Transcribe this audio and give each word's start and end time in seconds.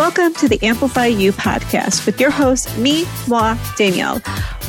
Welcome 0.00 0.32
to 0.36 0.48
the 0.48 0.58
Amplify 0.62 1.04
You 1.08 1.30
podcast 1.30 2.06
with 2.06 2.18
your 2.18 2.30
host, 2.30 2.74
me, 2.78 3.04
moi, 3.28 3.58
Danielle, 3.76 4.20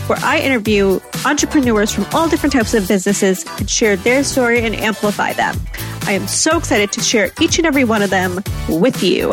where 0.08 0.20
I 0.22 0.40
interview 0.40 1.00
entrepreneurs 1.24 1.90
from 1.90 2.06
all 2.12 2.28
different 2.28 2.52
types 2.52 2.74
of 2.74 2.86
businesses 2.86 3.46
and 3.58 3.70
share 3.70 3.96
their 3.96 4.26
story 4.26 4.60
and 4.60 4.76
amplify 4.76 5.32
them. 5.32 5.58
I 6.02 6.12
am 6.12 6.28
so 6.28 6.58
excited 6.58 6.92
to 6.92 7.00
share 7.00 7.32
each 7.40 7.58
and 7.58 7.66
every 7.66 7.86
one 7.86 8.02
of 8.02 8.10
them 8.10 8.44
with 8.68 9.02
you. 9.02 9.32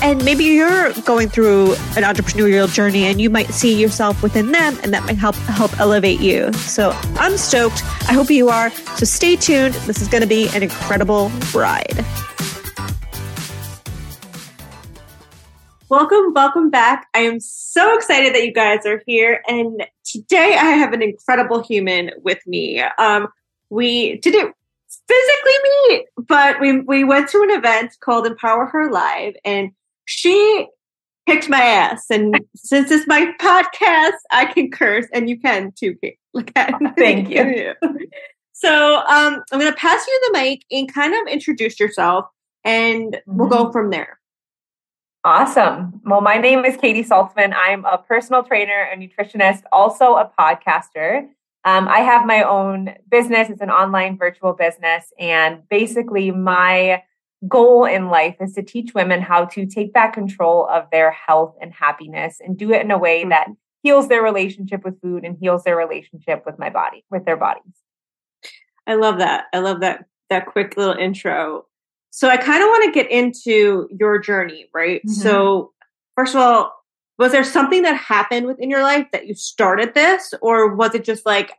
And 0.00 0.24
maybe 0.24 0.44
you're 0.44 0.92
going 1.04 1.28
through 1.28 1.72
an 1.96 2.04
entrepreneurial 2.04 2.72
journey 2.72 3.02
and 3.02 3.20
you 3.20 3.30
might 3.30 3.48
see 3.48 3.74
yourself 3.80 4.22
within 4.22 4.52
them 4.52 4.78
and 4.84 4.94
that 4.94 5.02
might 5.02 5.18
help 5.18 5.34
help 5.34 5.76
elevate 5.80 6.20
you. 6.20 6.52
So 6.52 6.92
I'm 7.16 7.36
stoked. 7.36 7.82
I 8.08 8.12
hope 8.12 8.30
you 8.30 8.48
are. 8.48 8.70
So 8.70 9.06
stay 9.06 9.34
tuned. 9.34 9.74
This 9.74 10.00
is 10.00 10.06
going 10.06 10.22
to 10.22 10.28
be 10.28 10.48
an 10.50 10.62
incredible 10.62 11.30
ride. 11.52 12.06
Welcome, 15.90 16.34
welcome 16.34 16.70
back. 16.70 17.08
I 17.14 17.22
am 17.22 17.40
so 17.40 17.96
excited 17.96 18.32
that 18.32 18.44
you 18.44 18.52
guys 18.52 18.86
are 18.86 19.02
here. 19.08 19.42
And 19.48 19.84
today 20.04 20.56
I 20.56 20.66
have 20.66 20.92
an 20.92 21.02
incredible 21.02 21.64
human 21.64 22.12
with 22.22 22.38
me. 22.46 22.80
Um, 22.96 23.26
we 23.70 24.18
didn't 24.18 24.54
physically 25.08 25.52
meet, 25.88 26.06
but 26.16 26.60
we, 26.60 26.78
we 26.78 27.02
went 27.02 27.28
to 27.30 27.42
an 27.42 27.50
event 27.50 27.96
called 27.98 28.24
Empower 28.24 28.66
Her 28.66 28.92
Live 28.92 29.34
and 29.44 29.72
she 30.04 30.68
kicked 31.28 31.48
my 31.48 31.60
ass. 31.60 32.04
And 32.08 32.38
since 32.54 32.92
it's 32.92 33.08
my 33.08 33.32
podcast, 33.40 34.18
I 34.30 34.44
can 34.44 34.70
curse 34.70 35.08
and 35.12 35.28
you 35.28 35.40
can 35.40 35.72
too. 35.72 35.96
Look 36.32 36.52
at 36.54 36.72
Thank 36.98 37.30
you. 37.30 37.74
so 38.52 38.98
um, 38.98 39.42
I'm 39.50 39.58
going 39.58 39.72
to 39.72 39.76
pass 39.76 40.06
you 40.06 40.20
the 40.28 40.38
mic 40.38 40.62
and 40.70 40.94
kind 40.94 41.14
of 41.14 41.32
introduce 41.32 41.80
yourself 41.80 42.26
and 42.62 43.14
mm-hmm. 43.14 43.36
we'll 43.36 43.48
go 43.48 43.64
mm-hmm. 43.64 43.72
from 43.72 43.90
there. 43.90 44.19
Awesome. 45.22 46.00
Well, 46.04 46.22
my 46.22 46.38
name 46.38 46.64
is 46.64 46.78
Katie 46.78 47.04
Saltzman. 47.04 47.54
I'm 47.54 47.84
a 47.84 47.98
personal 47.98 48.42
trainer, 48.42 48.88
a 48.90 48.96
nutritionist, 48.96 49.62
also 49.70 50.14
a 50.14 50.30
podcaster. 50.38 51.28
Um, 51.66 51.88
I 51.88 51.98
have 51.98 52.24
my 52.24 52.42
own 52.42 52.94
business. 53.10 53.50
It's 53.50 53.60
an 53.60 53.70
online 53.70 54.16
virtual 54.16 54.54
business. 54.54 55.12
And 55.18 55.68
basically, 55.68 56.30
my 56.30 57.02
goal 57.46 57.84
in 57.84 58.08
life 58.08 58.36
is 58.40 58.54
to 58.54 58.62
teach 58.62 58.94
women 58.94 59.20
how 59.20 59.44
to 59.46 59.66
take 59.66 59.92
back 59.92 60.14
control 60.14 60.66
of 60.70 60.86
their 60.90 61.10
health 61.10 61.54
and 61.60 61.70
happiness 61.72 62.40
and 62.40 62.56
do 62.56 62.72
it 62.72 62.80
in 62.80 62.90
a 62.90 62.98
way 62.98 63.22
that 63.24 63.44
mm-hmm. 63.44 63.52
heals 63.82 64.08
their 64.08 64.22
relationship 64.22 64.84
with 64.84 64.98
food 65.02 65.24
and 65.24 65.36
heals 65.38 65.64
their 65.64 65.76
relationship 65.76 66.44
with 66.46 66.58
my 66.58 66.70
body, 66.70 67.04
with 67.10 67.26
their 67.26 67.36
bodies. 67.36 67.74
I 68.86 68.94
love 68.94 69.18
that. 69.18 69.46
I 69.52 69.58
love 69.58 69.80
that 69.80 70.06
that 70.30 70.46
quick 70.46 70.78
little 70.78 70.94
intro. 70.94 71.66
So 72.10 72.28
I 72.28 72.36
kind 72.36 72.62
of 72.62 72.68
want 72.68 72.84
to 72.84 72.92
get 72.92 73.10
into 73.10 73.88
your 73.90 74.18
journey, 74.18 74.66
right? 74.74 75.00
Mm-hmm. 75.00 75.12
So 75.12 75.72
first 76.16 76.34
of 76.34 76.40
all, 76.40 76.72
was 77.18 77.32
there 77.32 77.44
something 77.44 77.82
that 77.82 77.96
happened 77.96 78.46
within 78.46 78.70
your 78.70 78.82
life 78.82 79.06
that 79.12 79.26
you 79.26 79.34
started 79.34 79.94
this 79.94 80.34
or 80.40 80.74
was 80.74 80.94
it 80.94 81.04
just 81.04 81.26
like 81.26 81.52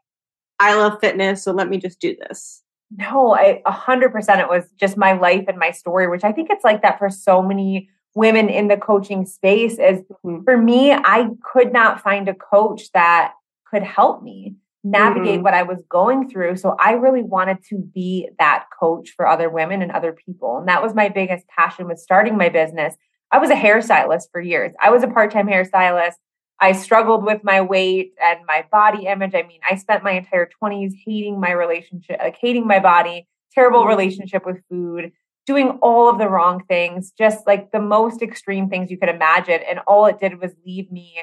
I 0.59 0.75
love 0.75 0.99
fitness, 1.01 1.43
so 1.43 1.51
let 1.51 1.69
me 1.69 1.77
just 1.77 1.99
do 1.99 2.15
this? 2.15 2.61
No, 2.95 3.33
I 3.33 3.61
a 3.65 3.71
hundred 3.71 4.11
percent. 4.11 4.41
It 4.41 4.49
was 4.49 4.65
just 4.79 4.95
my 4.95 5.13
life 5.13 5.45
and 5.47 5.57
my 5.57 5.71
story, 5.71 6.07
which 6.07 6.23
I 6.23 6.31
think 6.31 6.49
it's 6.51 6.63
like 6.63 6.83
that 6.83 6.99
for 6.99 7.09
so 7.09 7.41
many 7.41 7.89
women 8.13 8.47
in 8.47 8.67
the 8.67 8.77
coaching 8.77 9.25
space. 9.25 9.73
Is 9.79 10.01
mm-hmm. 10.01 10.43
for 10.43 10.57
me, 10.57 10.91
I 10.91 11.29
could 11.43 11.73
not 11.73 12.01
find 12.01 12.27
a 12.27 12.35
coach 12.35 12.91
that 12.93 13.33
could 13.65 13.81
help 13.81 14.21
me 14.21 14.55
navigate 14.83 15.35
mm-hmm. 15.35 15.43
what 15.43 15.53
I 15.53 15.63
was 15.63 15.83
going 15.89 16.29
through. 16.29 16.57
So 16.57 16.75
I 16.79 16.93
really 16.93 17.21
wanted 17.21 17.63
to 17.69 17.77
be 17.77 18.29
that 18.39 18.65
coach 18.77 19.11
for 19.15 19.27
other 19.27 19.49
women 19.49 19.81
and 19.81 19.91
other 19.91 20.11
people. 20.11 20.57
And 20.57 20.67
that 20.67 20.81
was 20.81 20.95
my 20.95 21.09
biggest 21.09 21.47
passion 21.47 21.87
with 21.87 21.99
starting 21.99 22.37
my 22.37 22.49
business. 22.49 22.95
I 23.31 23.37
was 23.37 23.49
a 23.49 23.55
hairstylist 23.55 24.25
for 24.31 24.41
years. 24.41 24.73
I 24.79 24.89
was 24.89 25.03
a 25.03 25.07
part-time 25.07 25.47
hairstylist. 25.47 26.15
I 26.59 26.73
struggled 26.73 27.23
with 27.23 27.43
my 27.43 27.61
weight 27.61 28.13
and 28.23 28.39
my 28.45 28.65
body 28.71 29.05
image. 29.05 29.33
I 29.33 29.43
mean, 29.43 29.61
I 29.69 29.75
spent 29.75 30.03
my 30.03 30.11
entire 30.11 30.49
20s 30.61 30.93
hating 31.05 31.39
my 31.39 31.51
relationship, 31.51 32.19
like 32.19 32.37
hating 32.39 32.67
my 32.67 32.79
body, 32.79 33.27
terrible 33.53 33.79
mm-hmm. 33.79 33.89
relationship 33.89 34.45
with 34.45 34.57
food, 34.69 35.11
doing 35.45 35.79
all 35.81 36.09
of 36.09 36.19
the 36.19 36.29
wrong 36.29 36.63
things, 36.67 37.11
just 37.17 37.47
like 37.47 37.71
the 37.71 37.79
most 37.79 38.21
extreme 38.21 38.69
things 38.69 38.91
you 38.91 38.97
could 38.97 39.09
imagine. 39.09 39.61
And 39.67 39.79
all 39.87 40.05
it 40.05 40.19
did 40.19 40.39
was 40.39 40.53
leave 40.65 40.91
me 40.91 41.15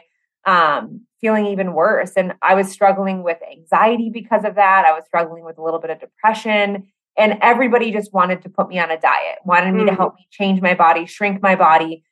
um, 0.47 1.03
feeling 1.21 1.47
even 1.47 1.72
worse. 1.72 2.12
And 2.16 2.34
I 2.43 2.54
was 2.54 2.71
struggling 2.71 3.22
with 3.22 3.38
anxiety 3.50 4.10
because 4.10 4.44
of 4.44 4.54
that. 4.54 4.84
I 4.84 4.93
was 4.93 5.04
struggling 5.06 5.44
with 5.44 5.59
a 5.59 5.62
little 5.62 5.81
bit 5.81 5.91
of 5.91 6.00
depression. 6.00 6.88
And 7.16 7.38
everybody 7.43 7.91
just 7.91 8.12
wanted 8.12 8.43
to 8.43 8.48
put 8.48 8.69
me 8.69 8.78
on 8.78 8.91
a 8.91 8.98
diet, 8.98 9.38
wanted 9.44 9.72
me 9.72 9.81
mm-hmm. 9.81 9.88
to 9.88 9.94
help 9.94 10.15
me 10.15 10.28
change 10.31 10.60
my 10.60 10.75
body, 10.75 11.04
shrink 11.04 11.43
my 11.43 11.56
body 11.56 12.04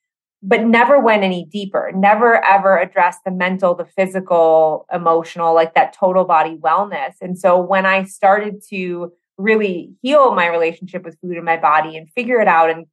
but 0.42 0.64
never 0.64 1.00
went 1.00 1.24
any 1.24 1.44
deeper, 1.44 1.90
never 1.94 2.44
ever 2.44 2.78
addressed 2.78 3.24
the 3.24 3.30
mental, 3.30 3.74
the 3.74 3.84
physical, 3.84 4.86
emotional, 4.92 5.54
like 5.54 5.74
that 5.74 5.92
total 5.92 6.24
body 6.24 6.56
wellness. 6.58 7.14
And 7.20 7.38
so 7.38 7.60
when 7.60 7.86
I 7.86 8.04
started 8.04 8.62
to 8.70 9.12
really 9.38 9.94
heal 10.02 10.34
my 10.34 10.46
relationship 10.46 11.04
with 11.04 11.18
food 11.20 11.36
and 11.36 11.44
my 11.44 11.56
body 11.56 11.96
and 11.96 12.08
figure 12.12 12.40
it 12.40 12.48
out 12.48 12.70
and 12.70 12.86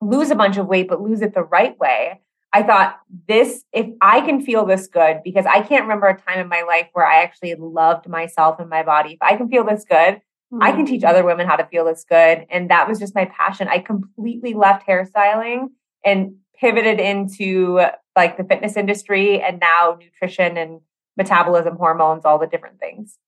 lose 0.00 0.30
a 0.30 0.36
bunch 0.36 0.56
of 0.58 0.66
weight, 0.66 0.88
but 0.88 1.00
lose 1.00 1.22
it 1.22 1.34
the 1.34 1.42
right 1.42 1.78
way, 1.78 2.20
I 2.52 2.62
thought 2.62 3.00
this, 3.28 3.64
if 3.72 3.86
I 4.00 4.20
can 4.20 4.42
feel 4.42 4.66
this 4.66 4.86
good, 4.86 5.20
because 5.24 5.46
I 5.46 5.62
can't 5.62 5.82
remember 5.82 6.08
a 6.08 6.20
time 6.20 6.38
in 6.38 6.48
my 6.48 6.62
life 6.62 6.88
where 6.92 7.06
I 7.06 7.22
actually 7.22 7.54
loved 7.54 8.08
myself 8.08 8.60
and 8.60 8.68
my 8.68 8.82
body. 8.82 9.12
If 9.12 9.22
I 9.22 9.36
can 9.36 9.48
feel 9.48 9.64
this 9.64 9.84
good, 9.88 10.16
mm-hmm. 10.16 10.62
I 10.62 10.72
can 10.72 10.84
teach 10.84 11.02
other 11.02 11.24
women 11.24 11.46
how 11.46 11.56
to 11.56 11.66
feel 11.66 11.86
this 11.86 12.04
good. 12.04 12.46
And 12.50 12.70
that 12.70 12.88
was 12.88 12.98
just 12.98 13.14
my 13.14 13.24
passion. 13.24 13.68
I 13.68 13.78
completely 13.78 14.52
left 14.52 14.86
hairstyling 14.86 15.68
and 16.04 16.36
pivoted 16.62 17.00
into 17.00 17.80
like 18.16 18.36
the 18.36 18.44
fitness 18.44 18.76
industry 18.76 19.42
and 19.42 19.58
now 19.58 19.98
nutrition 20.00 20.56
and 20.56 20.80
metabolism 21.16 21.76
hormones 21.76 22.24
all 22.24 22.38
the 22.38 22.46
different 22.46 22.78
things 22.78 23.18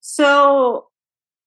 so 0.00 0.86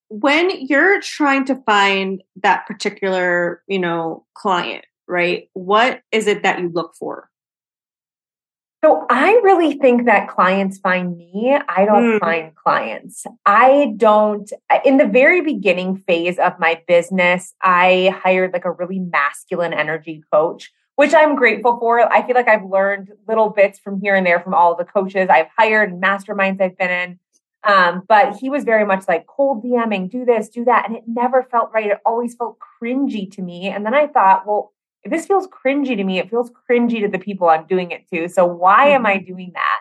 when 0.10 0.50
you're 0.66 1.00
trying 1.00 1.46
to 1.46 1.56
find 1.66 2.24
that 2.42 2.66
particular 2.66 3.64
you 3.68 3.80
know 3.80 4.26
client 4.34 4.84
right 5.12 5.50
what 5.54 6.02
is 6.12 6.26
it 6.28 6.44
that 6.44 6.60
you 6.60 6.70
look 6.74 6.96
for 6.96 7.30
so 8.84 9.06
I 9.12 9.40
really 9.44 9.78
think 9.78 10.06
that 10.06 10.28
clients 10.28 10.80
find 10.80 11.16
me. 11.16 11.56
I 11.70 11.86
don't 11.86 12.18
mm. 12.18 12.20
find 12.20 12.56
clients. 12.56 13.28
I 13.46 13.94
don't, 13.96 14.52
in 14.84 14.98
the 14.98 15.06
very 15.06 15.42
beginning 15.42 15.98
phase 15.98 16.40
of 16.40 16.54
my 16.58 16.82
business, 16.88 17.54
I 17.62 18.20
hired 18.24 18.54
like 18.54 18.66
a 18.66 18.72
really 18.72 18.98
masculine 18.98 19.72
energy 19.72 20.24
coach 20.34 20.72
which 21.02 21.16
I'm 21.16 21.36
grateful 21.36 21.80
for. 21.80 22.00
I 22.14 22.26
feel 22.26 22.36
like 22.36 22.48
I've 22.48 22.64
learned 22.64 23.10
little 23.28 23.50
bits 23.50 23.80
from 23.80 24.00
here 24.00 24.16
and 24.16 24.24
there 24.24 24.40
from 24.40 24.54
all 24.54 24.74
of 24.74 24.78
the 24.78 24.86
coaches 24.86 25.30
I've 25.32 25.48
hired 25.58 25.92
and 25.92 26.04
masterminds 26.04 26.62
I've 26.62 26.78
been 26.78 26.92
in. 26.92 27.20
Um, 27.64 28.04
but 28.08 28.36
he 28.38 28.52
was 28.52 28.64
very 28.64 28.86
much 28.86 29.08
like 29.08 29.26
cold 29.26 29.64
DMing, 29.64 30.12
do 30.12 30.26
this, 30.26 30.50
do 30.50 30.66
that. 30.66 30.88
And 30.88 30.96
it 30.96 31.04
never 31.08 31.42
felt 31.42 31.72
right. 31.74 31.88
It 31.88 31.98
always 32.06 32.36
felt 32.36 32.58
cringy 32.60 33.32
to 33.32 33.42
me. 33.42 33.68
And 33.68 33.84
then 33.84 33.96
I 33.96 34.08
thought, 34.08 34.46
well, 34.46 34.74
this 35.06 35.26
feels 35.26 35.48
cringy 35.48 35.96
to 35.96 36.04
me, 36.04 36.20
it 36.20 36.30
feels 36.30 36.52
cringy 36.70 37.02
to 37.02 37.08
the 37.08 37.20
people 37.20 37.50
I'm 37.50 37.66
doing 37.68 37.92
it 37.92 38.08
to. 38.14 38.28
So 38.30 38.46
why 38.46 38.88
mm-hmm. 38.88 38.96
am 38.96 39.06
I 39.06 39.18
mm-hmm. 39.18 39.34
doing 39.34 39.52
that? 39.54 39.80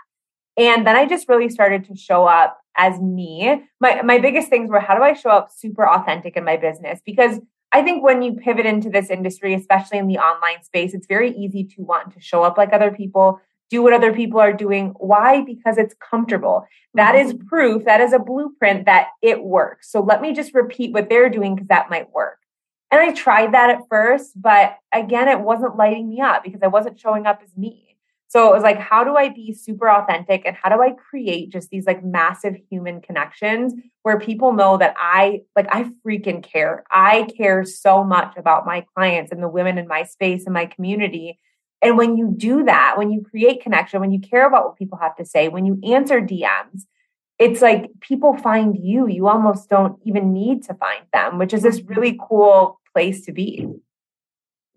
And 0.57 0.87
then 0.87 0.97
I 0.97 1.07
just 1.07 1.29
really 1.29 1.49
started 1.49 1.85
to 1.87 1.97
show 1.97 2.27
up 2.27 2.59
as 2.77 2.99
me. 3.01 3.63
My 3.81 4.03
my 4.03 4.19
biggest 4.19 4.49
things 4.49 4.71
were 4.71 4.81
how 4.81 4.97
do 4.97 5.03
I 5.03 5.15
show 5.15 5.31
up 5.31 5.51
super 5.51 5.87
authentic 5.87 6.37
in 6.37 6.45
my 6.45 6.57
business? 6.57 7.01
Because 7.05 7.41
I 7.73 7.83
think 7.83 8.03
when 8.03 8.23
you 8.23 8.35
pivot 8.35 8.67
into 8.67 8.91
this 8.91 9.11
industry, 9.11 9.55
especially 9.55 9.99
in 9.99 10.09
the 10.09 10.19
online 10.19 10.63
space, 10.65 10.93
it's 10.93 11.07
very 11.07 11.37
easy 11.37 11.65
to 11.65 11.83
want 11.83 12.13
to 12.15 12.21
show 12.21 12.43
up 12.43 12.59
like 12.59 12.73
other 12.73 12.91
people, 12.91 13.41
do 13.71 13.81
what 13.81 13.93
other 13.93 14.13
people 14.13 14.41
are 14.41 14.53
doing. 14.53 14.95
Why? 14.99 15.43
Because 15.43 15.79
it's 15.79 15.95
comfortable. 16.01 16.67
That 16.95 17.15
is 17.15 17.33
mm-hmm. 17.33 17.47
proof, 17.47 17.85
that 17.85 18.01
is 18.01 18.13
a 18.13 18.19
blueprint 18.19 18.87
that 18.87 19.09
it 19.23 19.45
works. 19.45 19.91
So 19.91 20.01
let 20.01 20.21
me 20.21 20.33
just 20.33 20.53
repeat 20.53 20.93
what 20.93 21.09
they're 21.09 21.31
doing 21.31 21.55
because 21.55 21.69
that 21.69 21.91
might 21.91 22.11
work. 22.11 22.40
And 22.91 23.01
I 23.01 23.13
tried 23.13 23.55
that 23.55 23.71
at 23.71 23.83
first, 23.89 24.33
but 24.41 24.77
again, 24.93 25.29
it 25.29 25.41
wasn't 25.41 25.77
lighting 25.77 26.09
me 26.09 26.21
up 26.21 26.43
because 26.43 26.61
I 26.63 26.67
wasn't 26.67 26.99
showing 26.99 27.27
up 27.27 27.41
as 27.45 27.57
me. 27.57 27.91
So 28.27 28.49
it 28.49 28.55
was 28.55 28.63
like, 28.63 28.79
how 28.79 29.03
do 29.03 29.17
I 29.17 29.29
be 29.29 29.53
super 29.53 29.91
authentic 29.91 30.43
and 30.45 30.57
how 30.57 30.69
do 30.69 30.81
I 30.81 30.93
create 30.93 31.51
just 31.51 31.71
these 31.71 31.85
like 31.87 32.05
massive 32.05 32.57
human 32.71 33.01
connections 33.01 33.75
where 34.03 34.21
people 34.21 34.53
know 34.53 34.77
that 34.77 34.95
I 34.97 35.43
like, 35.57 35.67
I 35.71 35.91
freaking 36.07 36.43
care. 36.43 36.85
I 36.91 37.27
care 37.37 37.65
so 37.65 38.05
much 38.05 38.37
about 38.37 38.67
my 38.67 38.87
clients 38.95 39.33
and 39.33 39.43
the 39.43 39.49
women 39.49 39.79
in 39.79 39.89
my 39.89 40.05
space 40.05 40.45
and 40.45 40.55
my 40.55 40.67
community. 40.67 41.41
And 41.83 41.99
when 41.99 42.17
you 42.17 42.33
do 42.37 42.65
that, 42.65 42.95
when 42.97 43.11
you 43.11 43.23
create 43.23 43.63
connection, 43.63 44.01
when 44.01 44.13
you 44.13 44.21
care 44.21 44.47
about 44.47 44.65
what 44.65 44.79
people 44.79 44.99
have 44.99 45.17
to 45.17 45.25
say, 45.25 45.49
when 45.49 45.65
you 45.65 45.81
answer 45.85 46.21
DMs, 46.21 46.85
it's 47.41 47.63
like 47.63 47.91
people 48.01 48.37
find 48.37 48.77
you. 48.79 49.09
You 49.09 49.27
almost 49.27 49.71
don't 49.71 49.99
even 50.05 50.33
need 50.33 50.63
to 50.65 50.75
find 50.75 51.03
them, 51.13 51.39
which 51.39 51.55
is 51.55 51.63
this 51.63 51.81
really 51.81 52.17
cool 52.29 52.80
place 52.93 53.25
to 53.25 53.33
be 53.33 53.67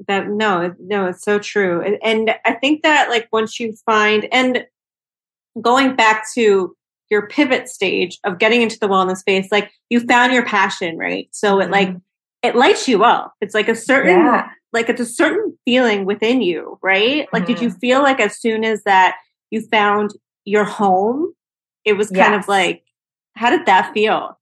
that 0.08 0.28
no 0.28 0.74
no 0.80 1.06
it's 1.08 1.24
so 1.24 1.40
true 1.40 1.82
and, 1.82 1.98
and 2.04 2.36
i 2.46 2.54
think 2.54 2.84
that 2.84 3.10
like 3.10 3.28
once 3.32 3.60
you 3.60 3.74
find 3.86 4.28
and 4.32 4.66
going 5.62 5.96
back 5.96 6.26
to 6.34 6.76
your 7.10 7.28
pivot 7.28 7.70
stage 7.70 8.20
of 8.24 8.40
getting 8.40 8.62
into 8.62 8.80
the 8.80 8.88
wellness 8.88 9.18
space 9.18 9.48
like 9.52 9.72
you 9.90 10.00
found 10.00 10.34
your 10.34 10.46
passion 10.46 10.98
right 10.98 11.28
so 11.32 11.60
it 11.60 11.70
like 11.70 11.90
mm-hmm. 11.90 11.98
it 12.42 12.56
lights 12.56 12.88
you 12.88 13.04
up 13.04 13.34
it's 13.40 13.54
like 13.54 13.70
a 13.70 13.76
certain 13.76 14.18
yeah. 14.18 14.50
like 14.74 14.90
it's 14.90 15.02
a 15.02 15.06
certain 15.06 15.44
feeling 15.66 16.06
within 16.06 16.42
you, 16.42 16.78
right? 16.82 17.28
Like, 17.34 17.46
did 17.46 17.62
you 17.62 17.70
Mhm. 17.70 17.80
feel 17.80 18.02
like 18.02 18.20
as 18.20 18.40
soon 18.40 18.64
as 18.64 18.84
that 18.84 19.18
you 19.50 19.62
found 19.62 20.12
your 20.46 20.66
home, 20.66 21.34
it 21.86 21.94
was 21.94 22.10
kind 22.10 22.36
of 22.36 22.48
like, 22.48 22.84
how 23.36 23.50
did 23.50 23.66
that 23.66 23.94
feel? 23.94 24.38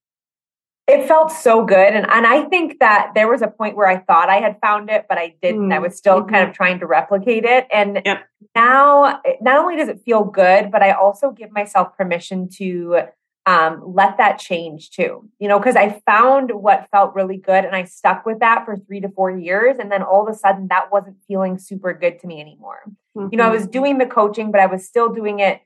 It 0.88 1.08
felt 1.08 1.32
so 1.32 1.64
good. 1.64 1.94
And, 1.94 2.10
and 2.10 2.28
I 2.28 2.44
think 2.46 2.80
that 2.80 3.12
there 3.16 3.30
was 3.30 3.42
a 3.42 3.48
point 3.48 3.78
where 3.78 3.88
I 3.88 4.00
thought 4.00 4.30
I 4.30 4.40
had 4.42 4.60
found 4.62 4.90
it, 4.90 5.06
but 5.08 5.18
I 5.18 5.36
didn't. 5.42 5.72
I 5.72 5.78
Mm, 5.78 5.84
was 5.84 5.96
still 5.96 6.24
kind 6.26 6.48
of 6.50 6.54
trying 6.56 6.80
to 6.80 6.86
replicate 6.88 7.46
it. 7.46 7.68
And 7.72 8.02
Yep. 8.04 8.24
now, 8.56 9.22
not 9.42 9.60
only 9.60 9.78
does 9.78 9.88
it 9.88 10.02
feel 10.04 10.24
good, 10.24 10.72
but 10.72 10.82
I 10.84 10.92
also 10.92 11.32
give 11.32 11.52
myself 11.52 11.96
permission 11.96 12.50
to 12.58 13.04
um, 13.46 13.82
let 13.96 14.18
that 14.18 14.38
change 14.40 14.92
too. 14.92 15.30
You 15.40 15.48
know, 15.48 15.60
because 15.60 15.76
I 15.76 16.02
found 16.06 16.52
what 16.52 16.88
felt 16.92 17.16
really 17.16 17.38
good 17.38 17.64
and 17.64 17.76
I 17.76 17.86
stuck 17.86 18.26
with 18.26 18.40
that 18.40 18.66
for 18.66 18.76
three 18.76 19.00
to 19.02 19.10
four 19.10 19.32
years. 19.32 19.78
And 19.80 19.92
then 19.92 20.04
all 20.04 20.28
of 20.28 20.34
a 20.34 20.38
sudden, 20.38 20.68
that 20.70 20.92
wasn't 20.92 21.18
feeling 21.28 21.58
super 21.58 21.94
good 21.94 22.20
to 22.20 22.28
me 22.28 22.42
anymore. 22.42 22.82
You 23.16 23.38
know, 23.38 23.46
I 23.46 23.48
Mm-hmm. 23.48 23.56
was 23.56 23.68
doing 23.68 23.98
the 23.98 24.06
coaching, 24.06 24.52
but 24.52 24.60
I 24.62 24.66
was 24.66 24.86
still 24.86 25.14
doing 25.14 25.40
it 25.40 25.62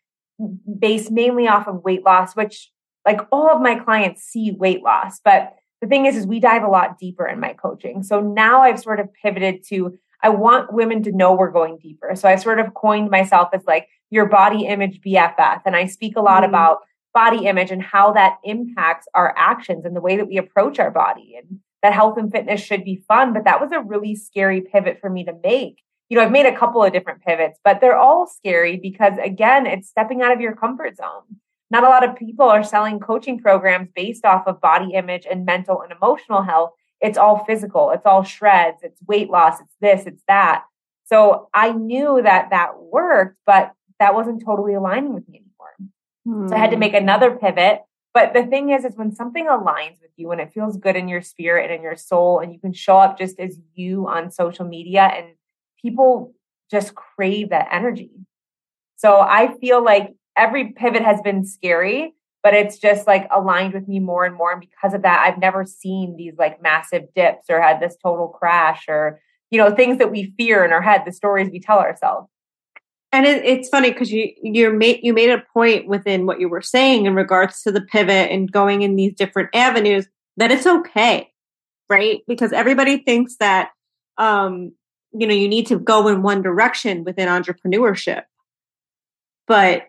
based 0.79 1.12
mainly 1.12 1.47
off 1.47 1.67
of 1.67 1.83
weight 1.83 2.03
loss, 2.03 2.35
which 2.35 2.71
like 3.05 3.21
all 3.31 3.49
of 3.49 3.61
my 3.61 3.75
clients 3.75 4.23
see 4.23 4.51
weight 4.51 4.83
loss. 4.83 5.19
But 5.23 5.55
the 5.81 5.87
thing 5.87 6.05
is, 6.05 6.15
is 6.15 6.25
we 6.25 6.39
dive 6.39 6.63
a 6.63 6.67
lot 6.67 6.97
deeper 6.97 7.27
in 7.27 7.39
my 7.39 7.53
coaching. 7.53 8.03
So 8.03 8.21
now 8.21 8.61
I've 8.61 8.79
sort 8.79 8.99
of 8.99 9.13
pivoted 9.13 9.63
to 9.69 9.97
I 10.23 10.29
want 10.29 10.73
women 10.73 11.03
to 11.03 11.11
know 11.11 11.35
we're 11.35 11.51
going 11.51 11.77
deeper. 11.77 12.15
So 12.15 12.27
I 12.27 12.37
sort 12.37 12.59
of 12.59 12.73
coined 12.73 13.11
myself 13.11 13.49
as 13.53 13.63
like 13.67 13.87
your 14.09 14.25
body 14.25 14.65
image 14.65 15.01
BFF. 15.01 15.61
And 15.65 15.75
I 15.75 15.85
speak 15.85 16.15
a 16.15 16.21
lot 16.21 16.43
Mm. 16.43 16.47
about 16.47 16.79
body 17.13 17.45
image 17.45 17.69
and 17.69 17.81
how 17.81 18.11
that 18.13 18.37
impacts 18.43 19.07
our 19.13 19.33
actions 19.37 19.85
and 19.85 19.95
the 19.95 20.01
way 20.01 20.17
that 20.17 20.27
we 20.27 20.37
approach 20.37 20.79
our 20.79 20.89
body 20.89 21.35
and 21.37 21.59
that 21.83 21.93
health 21.93 22.17
and 22.17 22.31
fitness 22.31 22.61
should 22.61 22.83
be 22.83 23.03
fun. 23.07 23.33
But 23.33 23.43
that 23.43 23.61
was 23.61 23.71
a 23.71 23.81
really 23.81 24.15
scary 24.15 24.61
pivot 24.61 24.99
for 24.99 25.09
me 25.09 25.23
to 25.25 25.33
make 25.43 25.81
you 26.09 26.17
know, 26.17 26.23
I've 26.23 26.31
made 26.31 26.45
a 26.45 26.55
couple 26.55 26.83
of 26.83 26.93
different 26.93 27.23
pivots, 27.23 27.59
but 27.63 27.81
they're 27.81 27.97
all 27.97 28.27
scary 28.27 28.77
because 28.77 29.13
again, 29.23 29.65
it's 29.65 29.89
stepping 29.89 30.21
out 30.21 30.31
of 30.31 30.39
your 30.41 30.55
comfort 30.55 30.97
zone. 30.97 31.23
Not 31.75 31.83
a 31.83 31.89
lot 31.89 32.07
of 32.07 32.16
people 32.16 32.45
are 32.45 32.63
selling 32.63 33.01
coaching 33.01 33.38
programs 33.38 33.89
based 33.94 34.24
off 34.24 34.48
of 34.48 34.62
body 34.62 34.94
image 34.94 35.27
and 35.30 35.45
mental 35.45 35.81
and 35.81 35.92
emotional 35.92 36.42
health. 36.42 36.72
It's 37.01 37.18
all 37.18 37.44
physical, 37.44 37.92
it's 37.92 38.06
all 38.06 38.24
shreds, 38.24 38.77
it's 38.81 39.01
weight 39.06 39.30
loss, 39.30 39.60
it's 39.60 39.75
this, 39.81 40.06
it's 40.06 40.24
that. 40.30 40.63
So 41.04 41.50
I 41.54 41.74
knew 41.74 42.22
that 42.24 42.51
that 42.51 42.80
worked, 42.80 43.39
but 43.45 43.74
that 44.00 44.16
wasn't 44.16 44.42
totally 44.45 44.74
aligning 44.74 45.13
with 45.13 45.27
me 45.27 45.39
anymore. 45.39 46.48
So 46.50 46.56
I 46.56 46.60
had 46.60 46.72
to 46.72 46.77
Mm. 46.77 46.80
make 46.80 46.94
another 46.94 47.31
pivot. 47.31 47.81
But 48.13 48.33
the 48.33 48.45
thing 48.45 48.69
is, 48.69 48.86
is 48.86 48.95
when 48.95 49.13
something 49.13 49.45
aligns 49.45 50.01
with 50.01 50.12
you 50.16 50.31
and 50.31 50.39
it 50.39 50.54
feels 50.54 50.77
good 50.77 50.95
in 50.95 51.10
your 51.10 51.22
spirit 51.22 51.66
and 51.66 51.74
in 51.74 51.81
your 51.81 51.98
soul, 51.98 52.39
and 52.39 52.54
you 52.54 52.60
can 52.62 52.72
show 52.72 53.00
up 53.00 53.18
just 53.18 53.38
as 53.38 53.60
you 53.74 54.07
on 54.07 54.31
social 54.31 54.66
media 54.66 55.01
and 55.01 55.27
people 55.81 56.33
just 56.72 56.95
crave 56.95 57.50
that 57.50 57.68
energy. 57.69 58.12
So 58.95 59.19
I 59.19 59.56
feel 59.57 59.83
like 59.83 60.16
every 60.37 60.71
pivot 60.73 61.03
has 61.03 61.21
been 61.21 61.45
scary, 61.45 62.13
but 62.43 62.53
it's 62.53 62.77
just 62.77 63.07
like 63.07 63.27
aligned 63.31 63.73
with 63.73 63.87
me 63.87 63.99
more 63.99 64.25
and 64.25 64.35
more. 64.35 64.51
And 64.51 64.61
because 64.61 64.93
of 64.93 65.01
that, 65.01 65.25
I've 65.25 65.39
never 65.39 65.65
seen 65.65 66.15
these 66.15 66.33
like 66.37 66.61
massive 66.61 67.13
dips 67.15 67.45
or 67.49 67.61
had 67.61 67.79
this 67.79 67.97
total 68.01 68.27
crash 68.27 68.85
or, 68.87 69.19
you 69.49 69.57
know, 69.57 69.73
things 69.73 69.97
that 69.97 70.11
we 70.11 70.33
fear 70.37 70.63
in 70.63 70.71
our 70.71 70.81
head, 70.81 71.03
the 71.05 71.11
stories 71.11 71.49
we 71.49 71.59
tell 71.59 71.79
ourselves. 71.79 72.29
And 73.11 73.25
it, 73.25 73.45
it's 73.45 73.69
funny 73.69 73.91
because 73.91 74.11
you 74.11 74.31
you 74.43 74.73
made 74.73 74.99
you 75.01 75.13
made 75.13 75.29
a 75.29 75.41
point 75.53 75.87
within 75.87 76.25
what 76.25 76.39
you 76.39 76.49
were 76.49 76.61
saying 76.61 77.05
in 77.05 77.15
regards 77.15 77.61
to 77.61 77.71
the 77.71 77.81
pivot 77.81 78.29
and 78.29 78.51
going 78.51 78.81
in 78.81 78.97
these 78.97 79.13
different 79.15 79.49
avenues 79.55 80.05
that 80.35 80.51
it's 80.51 80.67
okay, 80.67 81.31
right? 81.89 82.21
Because 82.27 82.51
everybody 82.51 82.97
thinks 82.97 83.38
that 83.38 83.69
um, 84.17 84.73
you 85.13 85.25
know 85.25 85.33
you 85.33 85.47
need 85.47 85.67
to 85.67 85.79
go 85.79 86.09
in 86.09 86.23
one 86.23 86.41
direction 86.41 87.05
within 87.05 87.29
entrepreneurship, 87.29 88.23
but 89.47 89.88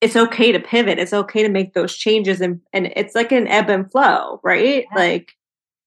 it's 0.00 0.16
okay 0.16 0.52
to 0.52 0.60
pivot. 0.60 0.98
It's 0.98 1.12
okay 1.12 1.42
to 1.42 1.48
make 1.48 1.74
those 1.74 1.94
changes, 1.96 2.40
and 2.40 2.60
and 2.72 2.92
it's 2.96 3.14
like 3.14 3.32
an 3.32 3.46
ebb 3.48 3.68
and 3.70 3.90
flow, 3.90 4.40
right? 4.42 4.86
Yeah. 4.90 4.98
Like 4.98 5.32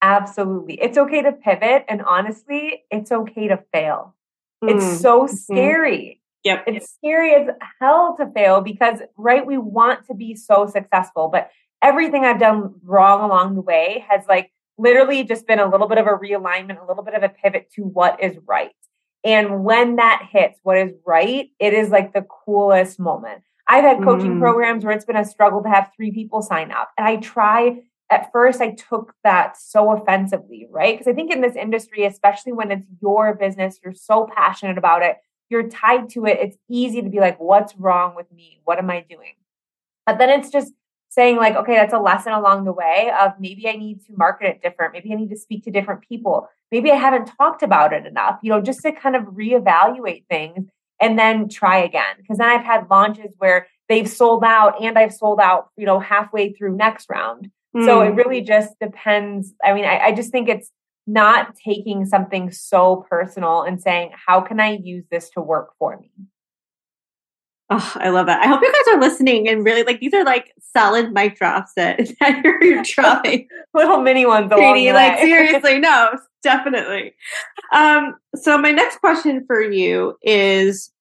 Absolutely. 0.04 0.78
It's 0.82 0.98
okay 0.98 1.22
to 1.22 1.32
pivot. 1.32 1.86
And 1.88 2.02
honestly, 2.02 2.84
it's 2.90 3.10
okay 3.10 3.48
to 3.48 3.58
fail. 3.72 4.14
mm, 4.62 4.70
It's 4.74 5.00
so 5.00 5.26
scary. 5.26 6.20
yep, 6.44 6.62
It's 6.66 6.92
scary 6.92 7.34
as 7.34 7.48
hell 7.80 8.14
to 8.18 8.30
fail 8.30 8.60
because, 8.60 8.98
right, 9.16 9.46
we 9.46 9.56
want 9.56 10.06
to 10.08 10.14
be 10.14 10.36
so 10.36 10.66
successful, 10.66 11.28
but 11.32 11.50
everything 11.80 12.22
I've 12.26 12.38
done 12.38 12.74
wrong 12.84 13.22
along 13.22 13.54
the 13.54 13.62
way 13.62 14.04
has 14.10 14.26
like 14.28 14.52
literally 14.76 15.24
just 15.24 15.46
been 15.46 15.58
a 15.58 15.70
little 15.70 15.88
bit 15.88 15.96
of 15.96 16.06
a 16.06 16.10
realignment, 16.10 16.82
a 16.82 16.86
little 16.86 17.02
bit 17.02 17.14
of 17.14 17.22
a 17.22 17.30
pivot 17.30 17.70
to 17.76 17.82
what 17.82 18.22
is 18.22 18.36
right. 18.46 18.72
And 19.24 19.64
when 19.64 19.96
that 19.96 20.28
hits 20.30 20.58
what 20.64 20.76
is 20.76 20.92
right, 21.06 21.48
it 21.58 21.72
is 21.72 21.88
like 21.88 22.12
the 22.12 22.26
coolest 22.44 23.00
moment. 23.00 23.42
I've 23.66 23.84
had 23.84 24.02
coaching 24.02 24.34
Mm. 24.36 24.40
programs 24.40 24.84
where 24.84 24.94
it's 24.94 25.04
been 25.04 25.16
a 25.16 25.24
struggle 25.24 25.62
to 25.62 25.68
have 25.68 25.90
three 25.96 26.10
people 26.12 26.42
sign 26.42 26.70
up. 26.70 26.90
And 26.98 27.06
I 27.06 27.16
try, 27.16 27.82
at 28.10 28.30
first, 28.30 28.60
I 28.60 28.72
took 28.72 29.14
that 29.24 29.56
so 29.56 29.90
offensively, 29.90 30.68
right? 30.70 30.94
Because 30.98 31.10
I 31.10 31.14
think 31.14 31.32
in 31.32 31.40
this 31.40 31.56
industry, 31.56 32.04
especially 32.04 32.52
when 32.52 32.70
it's 32.70 32.86
your 33.00 33.34
business, 33.34 33.80
you're 33.82 33.94
so 33.94 34.28
passionate 34.36 34.76
about 34.76 35.02
it, 35.02 35.16
you're 35.48 35.68
tied 35.68 36.10
to 36.10 36.26
it. 36.26 36.38
It's 36.40 36.56
easy 36.68 37.00
to 37.02 37.08
be 37.08 37.20
like, 37.20 37.40
what's 37.40 37.76
wrong 37.76 38.14
with 38.14 38.30
me? 38.32 38.60
What 38.64 38.78
am 38.78 38.90
I 38.90 39.04
doing? 39.08 39.34
But 40.06 40.18
then 40.18 40.28
it's 40.28 40.50
just 40.50 40.72
saying, 41.08 41.36
like, 41.36 41.54
okay, 41.54 41.76
that's 41.76 41.94
a 41.94 41.98
lesson 41.98 42.32
along 42.32 42.64
the 42.64 42.72
way 42.72 43.10
of 43.18 43.32
maybe 43.38 43.68
I 43.68 43.76
need 43.76 44.04
to 44.06 44.12
market 44.16 44.48
it 44.48 44.62
different. 44.62 44.92
Maybe 44.92 45.12
I 45.12 45.16
need 45.16 45.30
to 45.30 45.36
speak 45.36 45.64
to 45.64 45.70
different 45.70 46.02
people. 46.02 46.48
Maybe 46.72 46.90
I 46.90 46.96
haven't 46.96 47.26
talked 47.38 47.62
about 47.62 47.92
it 47.92 48.04
enough, 48.04 48.40
you 48.42 48.50
know, 48.50 48.60
just 48.60 48.80
to 48.82 48.90
kind 48.92 49.14
of 49.14 49.22
reevaluate 49.26 50.26
things 50.28 50.68
and 51.04 51.18
then 51.18 51.48
try 51.48 51.78
again. 51.78 52.16
Because 52.18 52.38
then 52.38 52.48
I've 52.48 52.64
had 52.64 52.88
launches 52.90 53.34
where 53.38 53.66
they've 53.88 54.08
sold 54.08 54.42
out 54.44 54.82
and 54.82 54.98
I've 54.98 55.12
sold 55.12 55.38
out, 55.40 55.68
you 55.76 55.86
know, 55.86 56.00
halfway 56.00 56.52
through 56.52 56.76
next 56.76 57.08
round. 57.10 57.50
So 57.82 58.00
Mm. 58.00 58.06
it 58.08 58.14
really 58.14 58.40
just 58.40 58.78
depends. 58.80 59.52
I 59.64 59.74
mean, 59.74 59.84
I, 59.84 59.98
I 59.98 60.12
just 60.12 60.30
think 60.30 60.48
it's 60.48 60.70
not 61.06 61.54
taking 61.56 62.06
something 62.06 62.50
so 62.52 63.04
personal 63.10 63.62
and 63.62 63.82
saying, 63.82 64.12
how 64.26 64.40
can 64.40 64.60
I 64.60 64.78
use 64.82 65.04
this 65.10 65.28
to 65.30 65.40
work 65.40 65.72
for 65.78 65.96
me? 65.98 66.10
Oh, 67.70 67.92
I 67.96 68.10
love 68.10 68.26
that. 68.26 68.42
I 68.42 68.46
hope 68.46 68.60
you 68.62 68.72
guys 68.72 68.94
are 68.94 69.00
listening 69.00 69.48
and 69.48 69.64
really 69.64 69.82
like 69.82 69.98
these 69.98 70.14
are 70.14 70.24
like 70.24 70.52
solid 70.60 71.12
mic 71.12 71.36
drops 71.36 71.72
that, 71.76 71.98
that 72.20 72.42
you're, 72.44 72.62
you're 72.62 72.82
dropping. 72.94 73.48
Little 73.74 74.00
mini 74.00 74.24
ones 74.26 74.52
along 74.52 74.74
Katie, 74.74 74.92
like 74.92 75.18
seriously, 75.18 75.78
no, 75.80 76.10
definitely. 76.42 77.14
Um, 77.72 78.14
so 78.36 78.56
my 78.58 78.70
next 78.70 78.98
question 78.98 79.44
for 79.46 79.60
you 79.60 80.16
is 80.22 80.92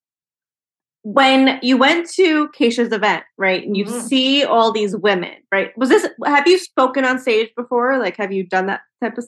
when 1.03 1.59
you 1.61 1.75
went 1.77 2.09
to 2.11 2.47
Keisha's 2.49 2.93
event, 2.93 3.23
right? 3.37 3.65
And 3.65 3.75
you 3.75 3.83
Mhm. 3.85 4.01
see 4.03 4.43
all 4.45 4.71
these 4.71 4.95
women, 4.95 5.35
right? 5.51 5.77
Was 5.77 5.89
this 5.89 6.07
have 6.25 6.47
you 6.47 6.57
spoken 6.57 7.03
on 7.03 7.19
stage 7.19 7.51
before? 7.55 7.97
Like 7.99 8.15
have 8.17 8.31
you 8.31 8.45
done 8.45 8.67
that 8.67 8.81
type 9.03 9.17
of 9.17 9.25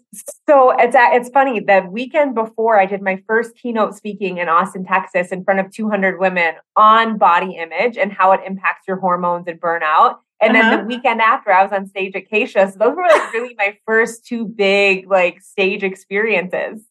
So 0.50 0.72
it's 0.72 0.96
it's 0.98 1.30
funny. 1.30 1.60
The 1.60 1.86
weekend 1.90 2.34
before, 2.34 2.80
I 2.80 2.86
did 2.86 3.02
my 3.02 3.22
first 3.28 3.56
keynote 3.58 3.94
speaking 3.94 4.38
in 4.38 4.48
Austin, 4.48 4.86
Texas, 4.86 5.34
in 5.34 5.44
front 5.44 5.60
of 5.60 5.70
200 5.72 6.18
women 6.20 6.56
on 6.78 7.18
body 7.18 7.58
image 7.58 7.98
and 7.98 8.12
how 8.12 8.32
it 8.32 8.40
impacts 8.46 8.88
your 8.88 8.98
hormones 8.98 9.48
and 9.48 9.60
burnout. 9.60 10.20
And 10.42 10.56
then 10.56 10.66
Uh-huh. 10.68 10.78
the 10.78 10.84
weekend 10.86 11.22
after, 11.22 11.52
I 11.52 11.64
was 11.64 11.72
on 11.74 11.88
stage 11.88 12.16
at 12.16 12.30
Keisha. 12.30 12.72
So 12.72 12.78
those 12.80 12.96
were 12.96 13.04
like 13.08 13.34
really 13.34 13.54
my 13.58 13.78
first 13.86 14.26
two 14.26 14.46
big 14.46 15.10
like 15.10 15.42
stage 15.42 15.84
experiences. 15.84 16.86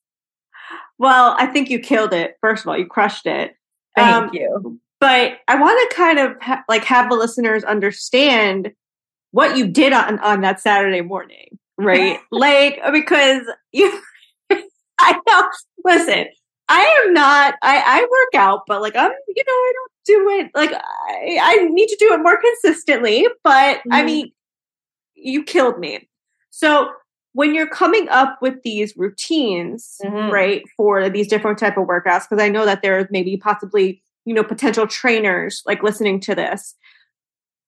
Well, 0.98 1.36
I 1.38 1.46
think 1.46 1.70
you 1.70 1.78
killed 1.78 2.12
it. 2.12 2.36
First 2.42 2.64
of 2.64 2.68
all, 2.68 2.78
you 2.78 2.86
crushed 2.86 3.26
it. 3.26 3.56
Thank 3.96 4.26
Um, 4.28 4.30
you. 4.32 4.80
but 5.00 5.38
I 5.48 5.60
want 5.60 5.90
to 5.90 5.96
kind 5.96 6.18
of 6.18 6.40
ha- 6.42 6.64
like 6.68 6.84
have 6.84 7.08
the 7.10 7.16
listeners 7.16 7.64
understand 7.64 8.72
what 9.32 9.56
you 9.56 9.66
did 9.66 9.92
on 9.92 10.18
on 10.20 10.40
that 10.42 10.60
Saturday 10.60 11.00
morning, 11.00 11.58
right? 11.76 12.18
like 12.30 12.80
because 12.92 13.42
you, 13.72 14.00
I 15.00 15.20
know. 15.26 15.48
Listen, 15.84 16.26
I 16.68 17.02
am 17.04 17.12
not. 17.12 17.54
I 17.62 17.82
I 17.84 18.00
work 18.02 18.40
out, 18.40 18.62
but 18.66 18.80
like 18.80 18.96
I'm, 18.96 19.10
you 19.28 19.44
know, 19.46 19.52
I 19.52 19.72
don't 19.74 19.92
do 20.06 20.28
it. 20.40 20.50
Like 20.54 20.72
I 20.72 21.38
I 21.40 21.68
need 21.70 21.88
to 21.88 21.96
do 21.98 22.12
it 22.14 22.18
more 22.22 22.40
consistently. 22.40 23.26
But 23.42 23.80
I 23.90 24.02
Mhm. 24.02 24.06
mean, 24.06 24.32
you 25.14 25.42
killed 25.44 25.78
me. 25.78 26.08
So 26.50 26.90
when 27.34 27.54
you're 27.54 27.68
coming 27.68 28.08
up 28.08 28.38
with 28.40 28.62
these 28.62 28.96
routines, 28.96 30.00
Mhm. 30.04 30.30
right, 30.32 30.62
for 30.76 31.08
these 31.10 31.28
different 31.28 31.58
type 31.58 31.76
of 31.76 31.86
workouts, 31.86 32.28
because 32.28 32.42
I 32.42 32.48
know 32.48 32.64
that 32.64 32.80
there's 32.82 33.06
maybe 33.10 33.36
possibly 33.36 34.02
you 34.24 34.32
know 34.34 34.42
potential 34.42 34.86
trainers 34.86 35.62
like 35.66 35.82
listening 35.82 36.18
to 36.20 36.34
this. 36.34 36.74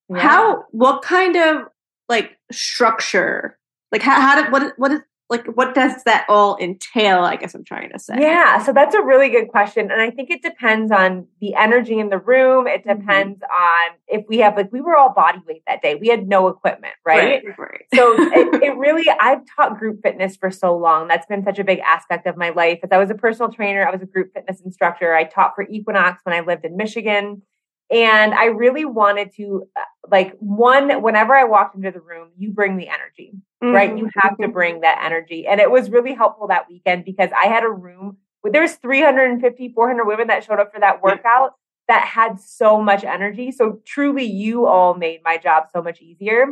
Yeah. 0.08 0.18
How? 0.20 0.64
What 0.70 1.02
kind 1.02 1.36
of 1.36 1.66
like 2.08 2.38
structure? 2.52 3.58
Like 3.92 4.02
how? 4.02 4.20
How 4.20 4.40
did 4.42 4.50
what? 4.52 4.72
What 4.78 4.92
is? 4.92 5.00
Like 5.28 5.46
what 5.54 5.74
does 5.74 6.02
that 6.04 6.24
all 6.28 6.56
entail 6.60 7.20
i 7.20 7.36
guess 7.36 7.54
i'm 7.54 7.64
trying 7.64 7.90
to 7.90 7.98
say? 7.98 8.14
Yeah 8.18 8.62
so 8.62 8.72
that's 8.72 8.94
a 8.94 9.02
really 9.02 9.28
good 9.28 9.48
question 9.48 9.90
and 9.90 10.00
i 10.00 10.10
think 10.10 10.30
it 10.30 10.42
depends 10.42 10.92
on 10.92 11.26
the 11.40 11.54
energy 11.54 11.98
in 11.98 12.08
the 12.08 12.18
room. 12.18 12.66
It 12.66 12.84
mm-hmm. 12.84 13.00
depends 13.00 13.38
mm-hmm. 13.38 13.90
on 13.90 13.96
if 14.08 14.24
we 14.28 14.38
have 14.38 14.56
like 14.56 14.72
we 14.72 14.80
were 14.80 14.96
all 14.96 15.12
body 15.12 15.40
weight 15.46 15.62
that 15.66 15.82
day. 15.82 15.94
We 15.94 16.08
had 16.08 16.26
no 16.26 16.48
equipment 16.48 16.94
right, 17.04 17.42
right, 17.44 17.58
right. 17.58 17.84
so 17.94 18.14
it, 18.18 18.62
it, 18.62 18.76
really 18.76 19.08
i've 19.20 19.40
taught 19.56 19.78
group 19.78 20.00
fitness 20.02 20.36
for 20.36 20.50
so 20.50 20.76
long. 20.76 21.08
That's 21.08 21.26
been 21.26 21.44
such 21.44 21.58
a 21.58 21.64
big 21.64 21.80
aspect 21.80 22.26
of 22.26 22.36
my 22.36 22.50
life. 22.50 22.80
As 22.82 22.90
i 22.92 22.98
was 22.98 23.10
a 23.10 23.14
personal 23.14 23.52
trainer 23.52 23.86
i 23.86 23.90
was 23.90 24.02
a 24.02 24.06
group 24.06 24.32
fitness 24.34 24.60
instructor. 24.60 25.14
I 25.14 25.24
taught 25.24 25.52
for 25.54 25.66
equinox 25.68 26.20
when 26.24 26.34
i 26.34 26.40
lived 26.40 26.64
in 26.64 26.76
michigan 26.76 27.42
and 27.90 28.34
I 28.34 28.46
really 28.46 28.84
wanted 28.84 29.34
to, 29.36 29.68
uh, 29.76 29.80
like, 30.10 30.36
one, 30.38 31.02
whenever 31.02 31.34
I 31.34 31.44
walked 31.44 31.76
into 31.76 31.90
the 31.90 32.00
room, 32.00 32.30
you 32.36 32.50
bring 32.50 32.76
the 32.76 32.88
energy, 32.88 33.32
mm-hmm. 33.62 33.74
right? 33.74 33.96
You 33.96 34.10
have 34.16 34.36
to 34.38 34.44
mm-hmm. 34.44 34.52
bring 34.52 34.80
that 34.80 35.02
energy. 35.04 35.46
And 35.46 35.60
it 35.60 35.70
was 35.70 35.90
really 35.90 36.14
helpful 36.14 36.48
that 36.48 36.68
weekend 36.68 37.04
because 37.04 37.30
I 37.40 37.46
had 37.46 37.62
a 37.62 37.70
room 37.70 38.18
with, 38.42 38.52
there's 38.52 38.74
350, 38.74 39.68
400 39.68 40.04
women 40.04 40.26
that 40.28 40.44
showed 40.44 40.58
up 40.58 40.72
for 40.72 40.80
that 40.80 41.02
workout 41.02 41.52
that 41.88 42.04
had 42.04 42.40
so 42.40 42.82
much 42.82 43.04
energy. 43.04 43.52
So 43.52 43.80
truly, 43.84 44.24
you 44.24 44.66
all 44.66 44.94
made 44.94 45.20
my 45.24 45.38
job 45.38 45.64
so 45.72 45.80
much 45.80 46.00
easier. 46.00 46.46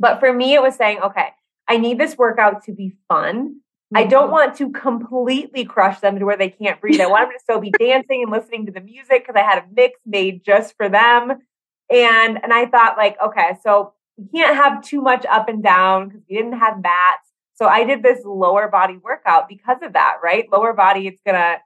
But 0.00 0.18
for 0.18 0.32
me, 0.32 0.54
it 0.54 0.62
was 0.62 0.74
saying, 0.74 0.98
okay, 1.00 1.28
I 1.68 1.76
need 1.76 1.98
this 1.98 2.18
workout 2.18 2.64
to 2.64 2.72
be 2.72 2.94
fun. 3.08 3.60
I 3.94 4.04
don't 4.04 4.24
mm-hmm. 4.24 4.32
want 4.32 4.56
to 4.56 4.70
completely 4.70 5.64
crush 5.64 6.00
them 6.00 6.18
to 6.18 6.24
where 6.24 6.36
they 6.36 6.50
can't 6.50 6.80
breathe. 6.80 7.00
I 7.00 7.06
want 7.06 7.28
them 7.28 7.36
to 7.38 7.42
still 7.42 7.60
be 7.60 7.70
dancing 7.78 8.22
and 8.22 8.32
listening 8.32 8.66
to 8.66 8.72
the 8.72 8.80
music 8.80 9.26
because 9.26 9.36
I 9.36 9.42
had 9.42 9.58
a 9.58 9.66
mix 9.72 9.98
made 10.04 10.44
just 10.44 10.76
for 10.76 10.88
them. 10.88 11.30
And 11.90 12.42
and 12.42 12.52
I 12.52 12.66
thought 12.66 12.96
like, 12.96 13.16
okay, 13.22 13.56
so 13.62 13.92
you 14.16 14.28
can't 14.34 14.56
have 14.56 14.82
too 14.82 15.00
much 15.00 15.24
up 15.26 15.48
and 15.48 15.62
down 15.62 16.08
because 16.08 16.22
we 16.28 16.36
didn't 16.36 16.58
have 16.58 16.82
mats. 16.82 17.28
So 17.56 17.66
I 17.66 17.84
did 17.84 18.02
this 18.02 18.20
lower 18.24 18.68
body 18.68 18.96
workout 18.96 19.48
because 19.48 19.78
of 19.82 19.92
that, 19.92 20.16
right? 20.22 20.50
Lower 20.50 20.72
body, 20.72 21.06
it's 21.06 21.20
gonna 21.26 21.58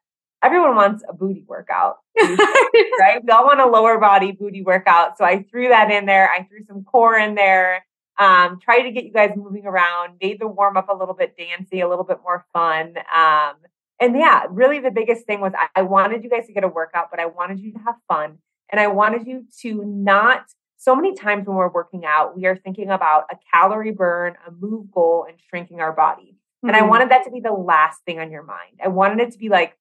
everyone 0.43 0.77
wants 0.77 1.03
a 1.09 1.13
booty 1.13 1.45
workout, 1.47 1.97
right? 2.21 3.21
We 3.23 3.31
all 3.31 3.45
want 3.45 3.61
a 3.61 3.67
lower 3.67 3.99
body 3.99 4.33
booty 4.33 4.63
workout. 4.63 5.19
So 5.19 5.25
I 5.25 5.45
threw 5.45 5.69
that 5.69 5.91
in 5.91 6.07
there. 6.07 6.31
I 6.31 6.45
threw 6.45 6.63
some 6.65 6.85
core 6.85 7.17
in 7.17 7.35
there 7.35 7.85
um, 8.19 8.59
try 8.61 8.83
to 8.83 8.91
get 8.91 9.05
you 9.05 9.13
guys 9.13 9.33
moving 9.37 9.65
around, 9.67 10.19
made 10.21 10.41
the 10.41 10.49
warm 10.49 10.77
up 10.77 10.89
a 10.89 10.95
little 10.95 11.15
bit 11.15 11.37
dancey, 11.37 11.81
a 11.81 11.89
little 11.89 12.05
bit 12.05 12.19
more 12.23 12.45
fun. 12.53 12.95
Um, 13.15 13.55
and 14.01 14.17
yeah, 14.17 14.45
really 14.51 14.81
the 14.81 14.91
biggest 14.91 15.27
thing 15.27 15.41
was 15.41 15.53
I, 15.57 15.81
I 15.81 15.83
wanted 15.83 16.25
you 16.25 16.31
guys 16.31 16.47
to 16.47 16.53
get 16.53 16.65
a 16.65 16.69
workout, 16.69 17.11
but 17.11 17.21
I 17.21 17.27
wanted 17.27 17.61
you 17.61 17.73
to 17.73 17.79
have 17.81 17.97
fun. 18.09 18.39
And 18.71 18.81
I 18.81 18.89
wanted 18.89 19.27
you 19.27 19.47
to 19.63 19.85
not, 19.85 20.45
so 20.77 20.95
many 20.95 21.15
times 21.15 21.47
when 21.47 21.57
we're 21.57 21.71
working 21.71 22.05
out, 22.05 22.37
we 22.37 22.47
are 22.47 22.57
thinking 22.57 22.91
about 22.91 23.25
a 23.31 23.37
calorie 23.53 23.93
burn, 23.93 24.37
a 24.47 24.51
move 24.51 24.91
goal, 24.91 25.27
and 25.29 25.39
shrinking 25.49 25.81
our 25.81 25.93
body. 25.93 26.35
Mm-hmm. 26.35 26.69
And 26.69 26.77
I 26.77 26.81
mm-hmm. 26.81 26.91
wanted 26.91 27.11
that 27.11 27.25
to 27.25 27.31
be 27.31 27.41
the 27.41 27.53
last 27.53 28.05
thing 28.05 28.19
on 28.21 28.31
your 28.31 28.43
mind. 28.43 28.81
I 28.85 28.89
wanted 28.89 29.21
it 29.21 29.33
to 29.33 29.39
be 29.39 29.49
like, 29.49 29.77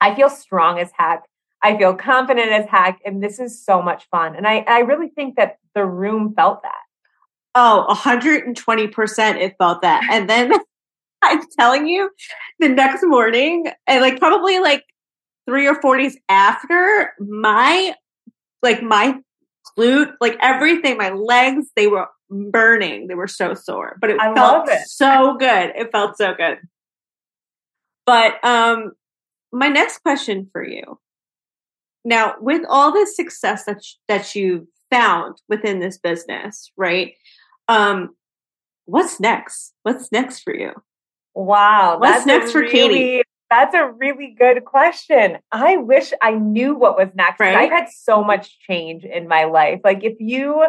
I 0.00 0.14
feel 0.14 0.28
strong 0.28 0.78
as 0.78 0.90
heck. 0.96 1.24
I 1.62 1.76
feel 1.76 1.94
confident 1.94 2.50
as 2.52 2.66
heck. 2.68 3.00
And 3.04 3.22
this 3.22 3.38
is 3.38 3.64
so 3.64 3.80
much 3.80 4.08
fun. 4.10 4.34
And 4.36 4.46
I, 4.46 4.64
I 4.66 4.80
really 4.80 5.08
think 5.08 5.36
that 5.36 5.58
the 5.74 5.84
room 5.84 6.34
felt 6.34 6.62
that. 6.62 6.72
Oh, 7.58 7.86
120% 7.88 9.36
it 9.40 9.54
felt 9.58 9.80
that. 9.80 10.06
And 10.10 10.28
then 10.28 10.52
I'm 11.22 11.40
telling 11.58 11.86
you, 11.86 12.10
the 12.58 12.68
next 12.68 13.02
morning, 13.02 13.72
and 13.86 14.02
like 14.02 14.18
probably 14.18 14.58
like 14.58 14.84
three 15.48 15.66
or 15.66 15.80
four 15.80 15.96
days 15.96 16.18
after, 16.28 17.14
my 17.18 17.94
like 18.62 18.82
my 18.82 19.18
glute, 19.78 20.12
like 20.20 20.36
everything, 20.42 20.98
my 20.98 21.08
legs, 21.08 21.68
they 21.76 21.86
were 21.86 22.08
burning. 22.28 23.06
They 23.06 23.14
were 23.14 23.26
so 23.26 23.54
sore. 23.54 23.96
But 24.02 24.10
it 24.10 24.20
I 24.20 24.34
felt 24.34 24.68
it. 24.68 24.86
so 24.86 25.36
good. 25.38 25.72
It 25.76 25.90
felt 25.92 26.18
so 26.18 26.34
good. 26.34 26.58
But 28.04 28.44
um 28.44 28.92
my 29.50 29.68
next 29.68 30.02
question 30.02 30.46
for 30.52 30.62
you. 30.62 30.98
Now, 32.04 32.34
with 32.38 32.62
all 32.68 32.92
the 32.92 33.06
success 33.06 33.64
that 33.64 33.82
that 34.08 34.34
you've 34.34 34.66
found 34.90 35.40
within 35.48 35.80
this 35.80 35.96
business, 35.98 36.70
right? 36.76 37.14
Um, 37.68 38.14
what's 38.84 39.20
next? 39.20 39.74
What's 39.82 40.12
next 40.12 40.40
for 40.40 40.54
you? 40.54 40.72
Wow. 41.34 41.98
What's 41.98 42.26
next 42.26 42.52
for 42.52 42.60
really, 42.60 42.72
Katie? 42.72 43.22
That's 43.50 43.74
a 43.74 43.90
really 43.90 44.34
good 44.36 44.64
question. 44.64 45.38
I 45.52 45.76
wish 45.76 46.12
I 46.22 46.32
knew 46.32 46.74
what 46.74 46.96
was 46.96 47.08
next. 47.14 47.38
Right? 47.40 47.56
I've 47.56 47.70
had 47.70 47.88
so 47.88 48.24
much 48.24 48.58
change 48.60 49.04
in 49.04 49.28
my 49.28 49.44
life. 49.44 49.80
Like 49.84 50.02
if 50.02 50.16
you 50.18 50.66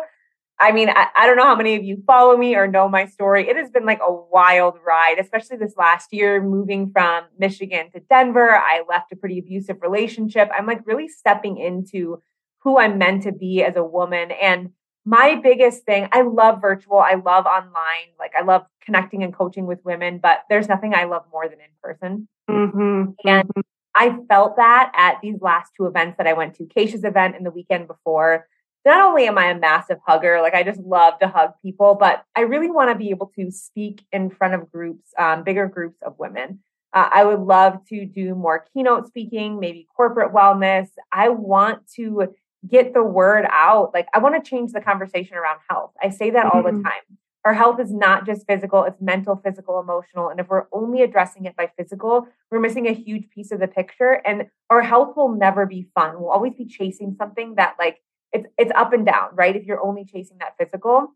I 0.60 0.72
mean, 0.72 0.90
I, 0.90 1.08
I, 1.16 1.28
don't 1.28 1.38
know 1.38 1.46
how 1.46 1.56
many 1.56 1.76
of 1.76 1.84
you 1.84 2.02
follow 2.08 2.36
me 2.36 2.56
or 2.56 2.68
know 2.68 2.90
my 2.90 3.06
story. 3.06 3.48
It 3.48 3.56
has 3.58 3.70
been 3.70 3.86
like 3.86 4.00
a 4.02 4.12
wild 4.12 4.80
ride, 4.86 5.20
especially 5.20 5.58
this 5.58 5.76
last 5.78 6.12
year, 6.12 6.42
moving 6.42 6.90
from 6.92 7.26
Michigan 7.38 7.92
to 7.92 8.00
Denver. 8.00 8.56
I 8.56 8.82
left 8.90 9.12
a 9.12 9.16
pretty 9.16 9.38
abusive 9.38 9.78
relationship. 9.84 10.50
I'm 10.58 10.66
like 10.66 10.82
really 10.88 11.10
stepping 11.10 11.60
into 11.60 12.24
who 12.64 12.80
I'm 12.80 12.98
meant 12.98 13.24
to 13.24 13.32
be 13.32 13.64
as 13.64 13.76
a 13.76 13.84
woman. 13.84 14.32
And 14.32 14.72
my 15.08 15.36
biggest 15.42 15.86
thing, 15.86 16.10
I 16.12 16.24
love 16.24 16.62
virtual, 16.62 17.00
I 17.00 17.14
love 17.14 17.46
online, 17.46 18.12
like 18.20 18.34
I 18.38 18.44
love 18.44 18.66
connecting 18.84 19.24
and 19.24 19.34
coaching 19.34 19.66
with 19.66 19.80
women, 19.86 20.20
but 20.22 20.42
there's 20.50 20.68
nothing 20.68 20.94
I 20.94 21.06
love 21.06 21.24
more 21.32 21.48
than 21.48 21.60
in 21.60 21.70
person. 21.82 22.28
Mm-hmm. 22.50 23.12
And 23.26 23.48
mm-hmm. 23.48 23.62
I 23.96 24.18
felt 24.28 24.58
that 24.58 24.92
at 24.94 25.20
these 25.22 25.42
last 25.42 25.72
two 25.78 25.86
events 25.86 26.18
that 26.18 26.28
I 26.28 26.34
went 26.34 26.56
to, 26.56 26.66
Keisha's 26.66 27.06
event 27.06 27.38
and 27.38 27.46
the 27.46 27.52
weekend 27.52 27.88
before. 27.88 28.48
Not 28.86 29.00
only 29.00 29.28
am 29.28 29.38
I 29.38 29.46
a 29.46 29.58
massive 29.58 30.00
hugger, 30.06 30.42
like 30.42 30.54
I 30.54 30.64
just 30.64 30.82
love 30.82 31.18
to 31.20 31.30
hug 31.30 31.52
people, 31.62 31.96
but 31.96 32.26
I 32.36 32.42
really 32.42 32.70
want 32.70 32.92
to 32.92 32.96
be 32.96 33.10
able 33.10 33.32
to 33.38 33.50
speak 33.50 34.04
in 34.12 34.30
front 34.30 34.56
of 34.56 34.70
groups, 34.70 35.14
um, 35.18 35.44
bigger 35.44 35.68
groups 35.68 36.00
of 36.02 36.20
women. 36.20 36.60
Uh, 36.92 37.10
I 37.14 37.24
would 37.24 37.40
love 37.40 37.80
to 37.90 38.06
do 38.06 38.36
more 38.36 38.66
keynote 38.74 39.08
speaking, 39.08 39.60
maybe 39.60 39.88
corporate 39.96 40.34
wellness. 40.34 40.90
I 41.14 41.30
want 41.30 41.90
to 41.96 42.34
get 42.70 42.94
the 42.94 43.04
word 43.04 43.46
out. 43.52 43.94
Like, 43.94 44.08
I 44.14 44.20
want 44.20 44.44
to 44.44 44.50
change 44.50 44.72
the 44.72 44.82
conversation 44.82 45.36
around 45.38 45.60
health. 45.70 45.92
I 46.02 46.10
say 46.10 46.30
that 46.32 46.46
mm-hmm. 46.46 46.58
all 46.58 46.64
the 46.64 46.72
mm-hmm. 46.72 46.84
time. 46.84 47.18
Our 47.46 47.54
health 47.54 47.80
is 47.80 47.94
not 47.94 48.26
just 48.26 48.46
physical, 48.46 48.84
it's 48.84 49.00
mental, 49.00 49.40
physical, 49.42 49.80
emotional. 49.80 50.28
And 50.28 50.40
if 50.40 50.50
we're 50.50 50.66
only 50.74 51.02
addressing 51.02 51.46
it 51.46 51.56
by 51.56 51.72
physical, 51.78 52.28
we're 52.52 52.60
missing 52.60 52.88
a 52.88 52.94
huge 52.94 53.30
piece 53.30 53.52
of 53.52 53.62
the 53.62 53.68
picture. 53.68 54.22
And 54.26 54.48
our 54.70 54.82
health 54.82 55.16
will 55.16 55.34
never 55.34 55.66
be 55.66 55.88
fun. 55.96 56.20
We'll 56.20 56.32
always 56.32 56.56
be 56.56 56.66
chasing 56.66 57.16
something 57.18 57.56
that, 57.56 57.76
like, 57.80 58.02
it's, 58.34 58.48
it's 58.58 58.72
up 58.76 58.92
and 58.92 59.06
down, 59.06 59.30
right? 59.34 59.56
If 59.56 59.64
you're 59.64 59.82
only 59.82 60.04
chasing 60.04 60.40
that 60.40 60.56
physical. 60.58 61.14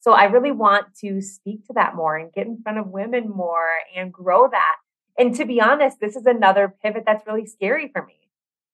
So 0.00 0.12
I 0.12 0.24
really 0.24 0.50
want 0.50 0.94
to 1.02 1.20
speak 1.20 1.66
to 1.66 1.72
that 1.74 1.94
more 1.94 2.16
and 2.16 2.32
get 2.32 2.46
in 2.46 2.60
front 2.62 2.78
of 2.78 2.88
women 2.88 3.28
more 3.28 3.68
and 3.94 4.12
grow 4.12 4.48
that. 4.48 4.76
And 5.18 5.34
to 5.36 5.44
be 5.44 5.60
honest, 5.60 5.98
this 6.00 6.16
is 6.16 6.26
another 6.26 6.74
pivot 6.82 7.04
that's 7.06 7.26
really 7.26 7.46
scary 7.46 7.88
for 7.92 8.04
me 8.04 8.28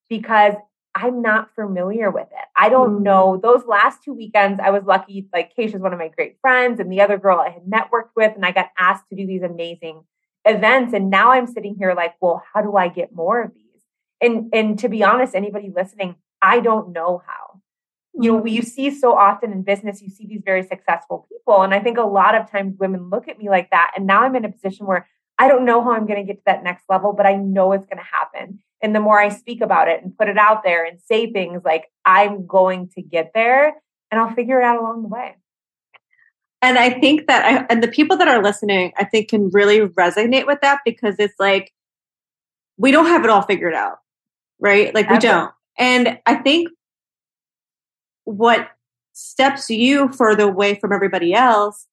because 0.09 0.55
I'm 0.95 1.23
not 1.23 1.55
familiar 1.55 2.11
with 2.11 2.29
it. 2.29 2.47
I 2.57 2.69
don't 2.69 3.01
mm. 3.01 3.03
know. 3.03 3.41
Those 3.43 3.65
last 3.67 4.03
two 4.05 4.15
weekends, 4.15 4.61
I 4.63 4.71
was 4.71 4.85
lucky. 4.85 5.29
Like 5.33 5.55
Keisha's 5.57 5.81
one 5.81 5.93
of 5.93 5.99
my 5.99 6.09
great 6.09 6.37
friends, 6.41 6.81
and 6.81 6.91
the 6.91 7.01
other 7.01 7.19
girl 7.19 7.39
I 7.39 7.51
had 7.51 7.65
networked 7.65 8.11
with, 8.15 8.33
and 8.35 8.47
I 8.47 8.53
got 8.53 8.71
asked 8.79 9.09
to 9.09 9.17
do 9.17 9.27
these 9.27 9.43
amazing 9.43 10.05
events. 10.45 10.95
And 10.95 11.11
now 11.11 11.33
I'm 11.33 11.47
sitting 11.47 11.75
here 11.77 11.95
like, 11.95 12.15
well, 12.21 12.43
how 12.53 12.63
do 12.63 12.77
I 12.77 12.89
get 12.89 13.15
more 13.15 13.43
of 13.43 13.55
these? 13.55 13.65
And 14.21 14.51
and 14.55 14.79
to 14.79 14.89
be 14.89 15.03
honest, 15.03 15.35
anybody 15.35 15.73
listening, 15.75 16.17
I 16.41 16.61
don't 16.61 16.93
know 16.93 17.23
how. 17.27 17.61
You 18.17 18.33
know, 18.33 18.47
you 18.47 18.61
mm-hmm. 18.61 18.69
see 18.69 18.91
so 18.93 19.17
often 19.17 19.51
in 19.51 19.63
business, 19.63 20.01
you 20.01 20.09
see 20.09 20.27
these 20.27 20.43
very 20.45 20.63
successful 20.63 21.27
people. 21.29 21.63
And 21.63 21.75
I 21.75 21.81
think 21.81 21.99
a 21.99 22.03
lot 22.03 22.37
of 22.37 22.49
times 22.49 22.79
women 22.79 23.11
look 23.11 23.27
at 23.27 23.39
me 23.39 23.49
like 23.49 23.71
that. 23.71 23.93
And 23.97 24.07
now 24.07 24.23
I'm 24.23 24.37
in 24.37 24.45
a 24.45 24.53
position 24.53 24.87
where 24.87 25.09
I 25.37 25.49
don't 25.49 25.65
know 25.65 25.83
how 25.83 25.93
I'm 25.93 26.07
going 26.07 26.25
to 26.25 26.27
get 26.27 26.39
to 26.39 26.43
that 26.47 26.63
next 26.63 26.85
level, 26.89 27.13
but 27.13 27.27
I 27.27 27.35
know 27.35 27.73
it's 27.73 27.87
going 27.87 27.99
to 27.99 28.05
happen. 28.05 28.61
And 28.85 28.95
the 28.95 29.01
more 29.01 29.19
I 29.19 29.31
speak 29.31 29.63
about 29.63 29.89
it 29.89 30.03
and 30.03 30.15
put 30.15 30.29
it 30.29 30.37
out 30.37 30.63
there 30.63 30.85
and 30.85 31.01
say 31.01 31.33
things 31.33 31.63
like, 31.65 31.91
I'm 32.05 32.47
going 32.47 32.91
to 32.91 33.01
get 33.01 33.31
there 33.35 33.69
and 34.11 34.21
I'll 34.21 34.35
figure 34.35 34.61
it 34.61 34.65
out 34.65 34.79
along 34.79 35.01
the 35.01 35.09
way. 35.09 35.37
And 36.61 36.79
I 36.79 36.91
think 36.91 37.27
that, 37.29 37.45
I, 37.47 37.67
and 37.71 37.83
the 37.83 37.89
people 37.89 38.19
that 38.19 38.29
are 38.29 38.43
listening, 38.43 38.93
I 38.99 39.05
think 39.05 39.31
can 39.31 39.49
really 39.49 39.81
resonate 39.81 40.47
with 40.47 40.61
that 40.61 40.81
because 40.85 41.17
it's 41.19 41.33
like, 41.39 41.73
we 42.77 42.91
don't 42.91 43.07
have 43.07 43.25
it 43.25 43.31
all 43.31 43.41
figured 43.41 43.73
out, 43.73 44.01
right? 44.59 44.95
Like 44.95 45.09
we 45.09 45.19
don't. 45.19 45.51
And 45.79 46.19
I 46.27 46.35
think 46.35 46.69
what 48.25 48.69
steps 49.15 49.71
you 49.71 50.13
further 50.13 50.45
away 50.45 50.75
from 50.75 50.93
everybody 50.93 51.33
else 51.33 51.87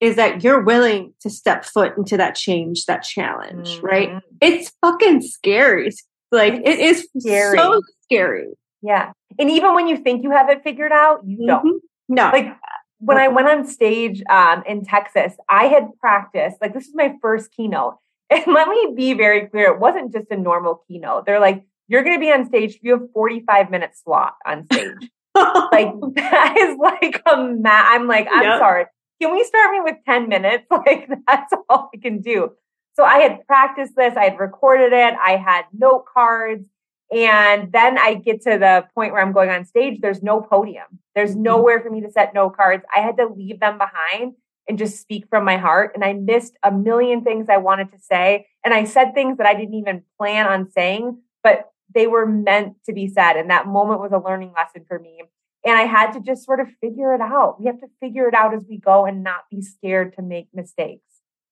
is 0.00 0.16
that 0.16 0.42
you're 0.42 0.62
willing 0.62 1.14
to 1.20 1.30
step 1.30 1.64
foot 1.64 1.96
into 1.96 2.16
that 2.16 2.34
change, 2.34 2.86
that 2.86 3.04
challenge, 3.04 3.76
mm-hmm. 3.76 3.86
right? 3.86 4.22
It's 4.40 4.72
fucking 4.80 5.22
scary. 5.22 5.92
Like 6.32 6.54
it's 6.64 6.68
it 6.68 6.78
is 6.80 7.08
scary. 7.20 7.56
so 7.56 7.80
scary. 8.02 8.48
Yeah. 8.82 9.12
And 9.38 9.50
even 9.50 9.74
when 9.74 9.86
you 9.86 9.96
think 9.96 10.22
you 10.22 10.30
have 10.32 10.48
it 10.50 10.62
figured 10.64 10.92
out, 10.92 11.20
you 11.24 11.36
mm-hmm. 11.38 11.46
don't. 11.46 11.82
No. 12.08 12.30
Like 12.32 12.56
when 12.98 13.18
I 13.18 13.28
went 13.28 13.48
on 13.48 13.66
stage 13.66 14.22
um, 14.28 14.62
in 14.66 14.84
Texas, 14.84 15.34
I 15.48 15.66
had 15.66 15.88
practiced, 16.00 16.56
like 16.60 16.74
this 16.74 16.86
is 16.86 16.94
my 16.94 17.14
first 17.20 17.52
keynote. 17.52 17.96
And 18.30 18.54
let 18.54 18.66
me 18.66 18.94
be 18.96 19.12
very 19.12 19.46
clear, 19.46 19.74
it 19.74 19.78
wasn't 19.78 20.10
just 20.10 20.30
a 20.30 20.38
normal 20.38 20.82
keynote. 20.88 21.26
They're 21.26 21.38
like, 21.38 21.66
you're 21.86 22.02
going 22.02 22.16
to 22.16 22.20
be 22.20 22.32
on 22.32 22.46
stage. 22.46 22.78
You 22.80 22.92
have 22.92 23.02
45 23.12 23.70
minute 23.70 23.90
slot 23.94 24.36
on 24.46 24.64
stage. 24.72 25.10
like 25.34 25.92
that 26.14 26.54
is 26.56 26.78
like 26.78 27.22
a 27.30 27.36
ma- 27.36 27.88
I'm 27.90 28.08
like, 28.08 28.28
I'm 28.32 28.42
yep. 28.42 28.58
sorry 28.58 28.86
can 29.22 29.32
we 29.32 29.44
start 29.44 29.70
me 29.70 29.80
with 29.80 29.96
10 30.04 30.28
minutes? 30.28 30.66
Like 30.70 31.08
that's 31.28 31.52
all 31.68 31.90
I 31.94 31.98
can 31.98 32.20
do. 32.20 32.50
So 32.94 33.04
I 33.04 33.18
had 33.18 33.46
practiced 33.46 33.96
this, 33.96 34.14
I 34.16 34.24
had 34.24 34.38
recorded 34.38 34.92
it, 34.92 35.14
I 35.22 35.36
had 35.36 35.64
note 35.72 36.04
cards. 36.12 36.66
And 37.12 37.70
then 37.72 37.98
I 37.98 38.14
get 38.14 38.42
to 38.42 38.58
the 38.58 38.86
point 38.94 39.12
where 39.12 39.20
I'm 39.20 39.32
going 39.32 39.50
on 39.50 39.66
stage. 39.66 40.00
There's 40.00 40.22
no 40.22 40.40
podium. 40.40 40.86
There's 41.14 41.32
mm-hmm. 41.32 41.42
nowhere 41.42 41.80
for 41.80 41.90
me 41.90 42.00
to 42.00 42.10
set 42.10 42.32
note 42.32 42.56
cards. 42.56 42.84
I 42.94 43.00
had 43.00 43.18
to 43.18 43.26
leave 43.26 43.60
them 43.60 43.76
behind 43.76 44.34
and 44.66 44.78
just 44.78 45.00
speak 45.00 45.26
from 45.28 45.44
my 45.44 45.58
heart. 45.58 45.92
And 45.94 46.04
I 46.04 46.14
missed 46.14 46.56
a 46.62 46.72
million 46.72 47.22
things 47.22 47.48
I 47.50 47.58
wanted 47.58 47.92
to 47.92 47.98
say. 47.98 48.46
And 48.64 48.72
I 48.72 48.84
said 48.84 49.12
things 49.12 49.38
that 49.38 49.46
I 49.46 49.54
didn't 49.54 49.74
even 49.74 50.04
plan 50.18 50.46
on 50.46 50.70
saying, 50.70 51.18
but 51.42 51.70
they 51.94 52.06
were 52.06 52.24
meant 52.24 52.76
to 52.86 52.92
be 52.94 53.08
said. 53.08 53.36
And 53.36 53.50
that 53.50 53.66
moment 53.66 54.00
was 54.00 54.12
a 54.12 54.18
learning 54.18 54.52
lesson 54.56 54.84
for 54.88 54.98
me. 54.98 55.22
And 55.64 55.76
I 55.76 55.82
had 55.82 56.12
to 56.12 56.20
just 56.20 56.44
sort 56.44 56.60
of 56.60 56.68
figure 56.80 57.14
it 57.14 57.20
out. 57.20 57.60
We 57.60 57.66
have 57.66 57.80
to 57.80 57.88
figure 58.00 58.26
it 58.26 58.34
out 58.34 58.54
as 58.54 58.64
we 58.68 58.78
go 58.78 59.04
and 59.04 59.22
not 59.22 59.42
be 59.50 59.62
scared 59.62 60.16
to 60.16 60.22
make 60.22 60.48
mistakes. 60.54 61.04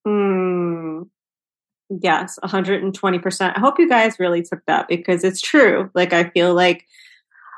Mm, 0.06 0.59
yes, 2.02 2.38
120%. 2.42 3.56
I 3.56 3.60
hope 3.60 3.78
you 3.78 3.88
guys 3.88 4.18
really 4.18 4.42
took 4.42 4.64
that 4.66 4.88
because 4.88 5.24
it's 5.24 5.40
true. 5.40 5.90
Like, 5.94 6.12
I 6.12 6.30
feel 6.30 6.54
like, 6.54 6.86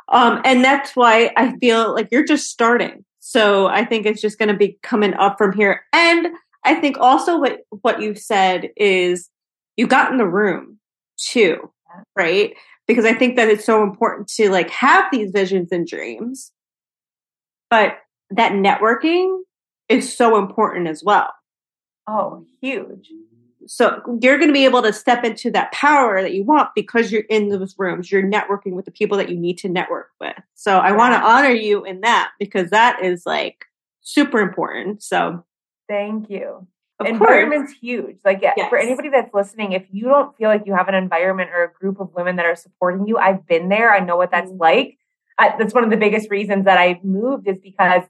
um, 0.08 0.40
and 0.44 0.64
that's 0.64 0.96
why 0.96 1.32
I 1.36 1.56
feel 1.58 1.94
like 1.94 2.08
you're 2.10 2.24
just 2.24 2.50
starting. 2.50 3.04
So 3.20 3.66
I 3.66 3.84
think 3.84 4.06
it's 4.06 4.20
just 4.20 4.38
going 4.38 4.48
to 4.48 4.56
be 4.56 4.78
coming 4.82 5.14
up 5.14 5.38
from 5.38 5.52
here. 5.52 5.82
And 5.92 6.28
I 6.64 6.74
think 6.74 6.98
also 6.98 7.38
what, 7.38 7.60
what 7.70 8.00
you 8.00 8.14
said 8.14 8.70
is 8.76 9.30
you 9.76 9.86
got 9.86 10.10
in 10.10 10.18
the 10.18 10.26
room 10.26 10.78
too, 11.16 11.70
right? 12.16 12.54
because 12.86 13.04
I 13.04 13.14
think 13.14 13.36
that 13.36 13.48
it's 13.48 13.64
so 13.64 13.82
important 13.82 14.28
to 14.36 14.50
like 14.50 14.70
have 14.70 15.04
these 15.12 15.30
visions 15.30 15.70
and 15.72 15.86
dreams. 15.86 16.52
But 17.70 17.98
that 18.30 18.52
networking 18.52 19.40
is 19.88 20.14
so 20.14 20.36
important 20.36 20.88
as 20.88 21.02
well. 21.02 21.32
Oh, 22.06 22.44
huge. 22.60 23.08
So 23.66 24.00
you're 24.20 24.38
going 24.38 24.48
to 24.48 24.54
be 24.54 24.64
able 24.64 24.82
to 24.82 24.92
step 24.92 25.24
into 25.24 25.50
that 25.52 25.72
power 25.72 26.20
that 26.22 26.34
you 26.34 26.44
want 26.44 26.70
because 26.74 27.12
you're 27.12 27.22
in 27.22 27.48
those 27.48 27.74
rooms. 27.78 28.10
You're 28.10 28.22
networking 28.22 28.72
with 28.72 28.84
the 28.84 28.90
people 28.90 29.16
that 29.18 29.28
you 29.28 29.36
need 29.36 29.58
to 29.58 29.68
network 29.68 30.10
with. 30.20 30.36
So 30.54 30.78
I 30.78 30.92
want 30.92 31.14
to 31.14 31.20
honor 31.20 31.50
you 31.50 31.84
in 31.84 32.00
that 32.00 32.32
because 32.38 32.70
that 32.70 33.02
is 33.04 33.24
like 33.26 33.66
super 34.00 34.40
important. 34.40 35.02
So 35.02 35.44
thank 35.88 36.30
you. 36.30 36.66
Of 36.98 37.06
environment's 37.06 37.72
course. 37.72 37.80
huge. 37.80 38.16
Like 38.24 38.40
yes. 38.42 38.68
for 38.68 38.78
anybody 38.78 39.08
that's 39.08 39.32
listening, 39.34 39.72
if 39.72 39.84
you 39.90 40.04
don't 40.04 40.36
feel 40.36 40.48
like 40.48 40.62
you 40.66 40.74
have 40.74 40.88
an 40.88 40.94
environment 40.94 41.50
or 41.50 41.64
a 41.64 41.72
group 41.72 42.00
of 42.00 42.12
women 42.14 42.36
that 42.36 42.46
are 42.46 42.54
supporting 42.54 43.06
you, 43.06 43.18
I've 43.18 43.46
been 43.46 43.68
there. 43.68 43.92
I 43.92 44.00
know 44.00 44.16
what 44.16 44.30
that's 44.30 44.50
mm-hmm. 44.50 44.60
like. 44.60 44.98
I, 45.38 45.54
that's 45.58 45.74
one 45.74 45.84
of 45.84 45.90
the 45.90 45.96
biggest 45.96 46.30
reasons 46.30 46.66
that 46.66 46.78
I 46.78 47.00
moved 47.02 47.48
is 47.48 47.58
because 47.58 48.02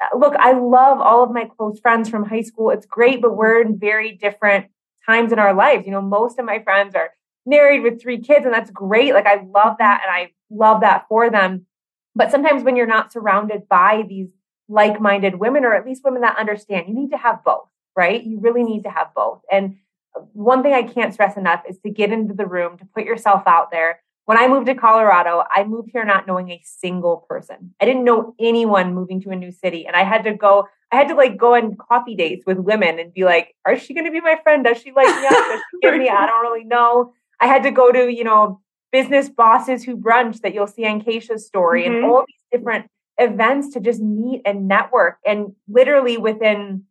uh, 0.00 0.18
look, 0.18 0.34
I 0.38 0.52
love 0.52 0.98
all 1.00 1.22
of 1.22 1.30
my 1.30 1.44
close 1.44 1.78
friends 1.78 2.08
from 2.08 2.24
high 2.24 2.40
school. 2.42 2.70
It's 2.70 2.86
great, 2.86 3.20
but 3.20 3.36
we're 3.36 3.60
in 3.60 3.78
very 3.78 4.12
different 4.12 4.66
times 5.06 5.32
in 5.32 5.38
our 5.38 5.54
lives. 5.54 5.86
You 5.86 5.92
know, 5.92 6.02
most 6.02 6.38
of 6.38 6.44
my 6.44 6.60
friends 6.60 6.94
are 6.94 7.10
married 7.46 7.82
with 7.82 8.00
three 8.00 8.18
kids 8.18 8.44
and 8.44 8.54
that's 8.54 8.70
great. 8.70 9.14
Like 9.14 9.26
I 9.26 9.42
love 9.46 9.76
that 9.78 10.02
mm-hmm. 10.02 10.08
and 10.08 10.28
I 10.28 10.32
love 10.50 10.80
that 10.82 11.06
for 11.08 11.30
them. 11.30 11.66
But 12.14 12.30
sometimes 12.30 12.62
when 12.62 12.76
you're 12.76 12.86
not 12.86 13.12
surrounded 13.12 13.68
by 13.68 14.04
these 14.08 14.28
like-minded 14.68 15.36
women 15.36 15.64
or 15.64 15.74
at 15.74 15.86
least 15.86 16.04
women 16.04 16.22
that 16.22 16.38
understand, 16.38 16.88
you 16.88 16.94
need 16.94 17.10
to 17.10 17.16
have 17.16 17.44
both 17.44 17.70
right? 17.96 18.22
You 18.24 18.40
really 18.40 18.62
need 18.62 18.84
to 18.84 18.90
have 18.90 19.08
both. 19.14 19.40
And 19.50 19.76
uh, 20.16 20.20
one 20.32 20.62
thing 20.62 20.72
I 20.72 20.82
can't 20.82 21.12
stress 21.12 21.36
enough 21.36 21.62
is 21.68 21.78
to 21.80 21.90
get 21.90 22.12
into 22.12 22.34
the 22.34 22.46
room, 22.46 22.78
to 22.78 22.86
put 22.86 23.04
yourself 23.04 23.42
out 23.46 23.70
there. 23.70 24.00
When 24.26 24.38
I 24.38 24.48
moved 24.48 24.66
to 24.66 24.74
Colorado, 24.74 25.44
I 25.50 25.64
moved 25.64 25.90
here 25.92 26.04
not 26.04 26.26
knowing 26.26 26.50
a 26.50 26.62
single 26.64 27.26
person. 27.28 27.74
I 27.80 27.84
didn't 27.84 28.04
know 28.04 28.34
anyone 28.38 28.94
moving 28.94 29.20
to 29.22 29.30
a 29.30 29.36
new 29.36 29.50
city. 29.50 29.86
And 29.86 29.96
I 29.96 30.04
had 30.04 30.24
to 30.24 30.34
go, 30.34 30.68
I 30.92 30.96
had 30.96 31.08
to 31.08 31.14
like 31.14 31.36
go 31.36 31.54
on 31.54 31.76
coffee 31.76 32.16
dates 32.16 32.44
with 32.46 32.58
women 32.58 32.98
and 32.98 33.12
be 33.14 33.24
like, 33.24 33.54
are 33.64 33.78
she 33.78 33.94
going 33.94 34.06
to 34.06 34.10
be 34.10 34.20
my 34.20 34.36
friend? 34.42 34.64
Does 34.64 34.78
she 34.78 34.92
like 34.92 35.06
me? 35.06 35.28
Does 35.28 35.60
she 35.70 35.78
give 35.82 35.96
me? 35.96 36.08
I 36.08 36.26
don't 36.26 36.42
really 36.42 36.64
know. 36.64 37.12
I 37.40 37.46
had 37.46 37.62
to 37.62 37.70
go 37.70 37.92
to, 37.92 38.12
you 38.12 38.24
know, 38.24 38.60
business 38.92 39.28
bosses 39.28 39.84
who 39.84 39.96
brunch 39.96 40.40
that 40.40 40.52
you'll 40.52 40.66
see 40.66 40.86
on 40.86 41.00
Keisha's 41.00 41.46
story 41.46 41.84
mm-hmm. 41.84 41.96
and 41.96 42.04
all 42.04 42.24
these 42.26 42.42
different 42.52 42.90
events 43.18 43.72
to 43.74 43.80
just 43.80 44.00
meet 44.00 44.42
and 44.44 44.66
network. 44.66 45.18
And 45.24 45.54
literally 45.68 46.16
within 46.16 46.84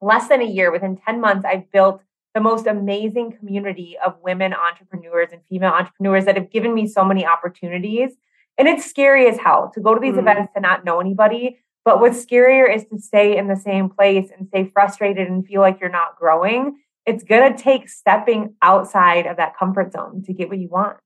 less 0.00 0.28
than 0.28 0.42
a 0.42 0.46
year, 0.46 0.70
within 0.70 0.98
10 0.98 1.20
months, 1.20 1.44
I've 1.44 1.70
built 1.72 2.02
the 2.34 2.40
most 2.40 2.66
amazing 2.66 3.32
community 3.32 3.96
of 4.04 4.16
women 4.22 4.52
entrepreneurs 4.52 5.30
and 5.32 5.40
female 5.48 5.72
entrepreneurs 5.72 6.24
that 6.26 6.36
have 6.36 6.50
given 6.50 6.74
me 6.74 6.86
so 6.86 7.04
many 7.04 7.26
opportunities. 7.26 8.12
And 8.58 8.68
it's 8.68 8.84
scary 8.84 9.28
as 9.28 9.38
hell 9.38 9.70
to 9.74 9.80
go 9.80 9.94
to 9.94 10.00
these 10.00 10.14
mm. 10.14 10.20
events 10.20 10.52
to 10.54 10.60
not 10.60 10.84
know 10.84 11.00
anybody. 11.00 11.58
But 11.84 12.00
what's 12.00 12.24
scarier 12.24 12.74
is 12.74 12.84
to 12.86 12.98
stay 12.98 13.36
in 13.36 13.48
the 13.48 13.56
same 13.56 13.88
place 13.88 14.30
and 14.36 14.48
stay 14.48 14.70
frustrated 14.72 15.28
and 15.28 15.46
feel 15.46 15.60
like 15.60 15.80
you're 15.80 15.90
not 15.90 16.16
growing. 16.18 16.78
It's 17.06 17.24
going 17.24 17.54
to 17.54 17.62
take 17.62 17.88
stepping 17.88 18.54
outside 18.60 19.26
of 19.26 19.38
that 19.38 19.56
comfort 19.56 19.92
zone 19.92 20.22
to 20.26 20.32
get 20.32 20.48
what 20.48 20.58
you 20.58 20.68
want. 20.68 20.98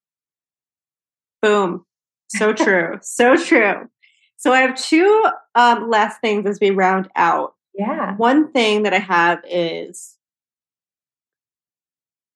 Boom. 1.41 1.85
So 2.29 2.53
true. 2.53 2.99
so 3.03 3.37
true. 3.37 3.89
So 4.37 4.53
I 4.53 4.61
have 4.61 4.77
two 4.77 5.25
um, 5.55 5.89
last 5.89 6.21
things 6.21 6.47
as 6.47 6.59
we 6.61 6.71
round 6.71 7.09
out. 7.15 7.55
Yeah. 7.75 8.17
One 8.17 8.51
thing 8.51 8.83
that 8.83 8.93
I 8.93 8.99
have 8.99 9.41
is 9.49 10.17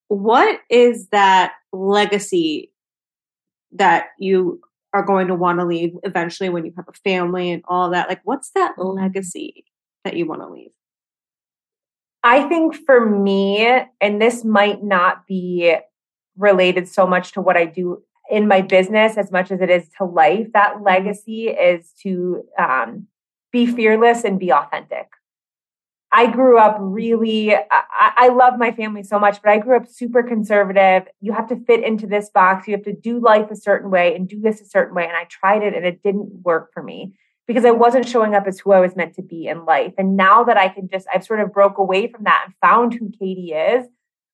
what 0.08 0.60
is 0.70 1.08
that 1.08 1.54
legacy 1.72 2.72
that 3.72 4.06
you 4.18 4.60
are 4.92 5.02
going 5.02 5.28
to 5.28 5.34
want 5.34 5.58
to 5.58 5.64
leave 5.64 5.92
eventually 6.04 6.48
when 6.48 6.64
you 6.64 6.72
have 6.76 6.88
a 6.88 6.92
family 6.92 7.50
and 7.50 7.62
all 7.68 7.90
that? 7.90 8.08
Like, 8.08 8.20
what's 8.24 8.50
that 8.50 8.76
mm-hmm. 8.76 8.98
legacy 8.98 9.64
that 10.04 10.16
you 10.16 10.26
want 10.26 10.42
to 10.42 10.48
leave? 10.48 10.70
I 12.22 12.48
think 12.48 12.74
for 12.74 13.04
me, 13.04 13.84
and 14.00 14.20
this 14.20 14.44
might 14.44 14.82
not 14.82 15.26
be 15.26 15.76
related 16.36 16.88
so 16.88 17.06
much 17.06 17.32
to 17.32 17.40
what 17.40 17.56
I 17.56 17.66
do 17.66 18.02
in 18.28 18.48
my 18.48 18.60
business 18.60 19.16
as 19.16 19.30
much 19.30 19.50
as 19.52 19.60
it 19.60 19.70
is 19.70 19.88
to 19.98 20.04
life, 20.04 20.48
that 20.52 20.74
mm-hmm. 20.74 20.84
legacy 20.84 21.48
is 21.48 21.92
to 22.02 22.44
um, 22.58 23.06
be 23.52 23.66
fearless 23.66 24.24
and 24.24 24.40
be 24.40 24.52
authentic. 24.52 25.08
I 26.16 26.28
grew 26.28 26.58
up 26.58 26.78
really, 26.80 27.54
I, 27.54 27.60
I, 27.70 28.28
love 28.28 28.54
my 28.58 28.72
family 28.72 29.02
so 29.02 29.18
much, 29.18 29.42
but 29.42 29.50
I 29.50 29.58
grew 29.58 29.76
up 29.76 29.86
super 29.86 30.22
conservative. 30.22 31.02
You 31.20 31.34
have 31.34 31.46
to 31.48 31.62
fit 31.66 31.84
into 31.84 32.06
this 32.06 32.30
box. 32.30 32.66
You 32.66 32.74
have 32.74 32.84
to 32.84 32.94
do 32.94 33.20
life 33.20 33.50
a 33.50 33.54
certain 33.54 33.90
way 33.90 34.16
and 34.16 34.26
do 34.26 34.40
this 34.40 34.62
a 34.62 34.64
certain 34.64 34.94
way. 34.94 35.04
And 35.04 35.14
I 35.14 35.24
tried 35.24 35.62
it 35.62 35.74
and 35.74 35.84
it 35.84 36.02
didn't 36.02 36.42
work 36.42 36.72
for 36.72 36.82
me 36.82 37.12
because 37.46 37.66
I 37.66 37.70
wasn't 37.70 38.08
showing 38.08 38.34
up 38.34 38.46
as 38.46 38.58
who 38.58 38.72
I 38.72 38.80
was 38.80 38.96
meant 38.96 39.14
to 39.16 39.22
be 39.22 39.46
in 39.46 39.66
life. 39.66 39.92
And 39.98 40.16
now 40.16 40.42
that 40.44 40.56
I 40.56 40.68
can 40.68 40.88
just, 40.88 41.06
I've 41.12 41.22
sort 41.22 41.40
of 41.40 41.52
broke 41.52 41.76
away 41.76 42.10
from 42.10 42.24
that 42.24 42.44
and 42.46 42.54
found 42.62 42.94
who 42.94 43.10
Katie 43.10 43.52
is. 43.52 43.84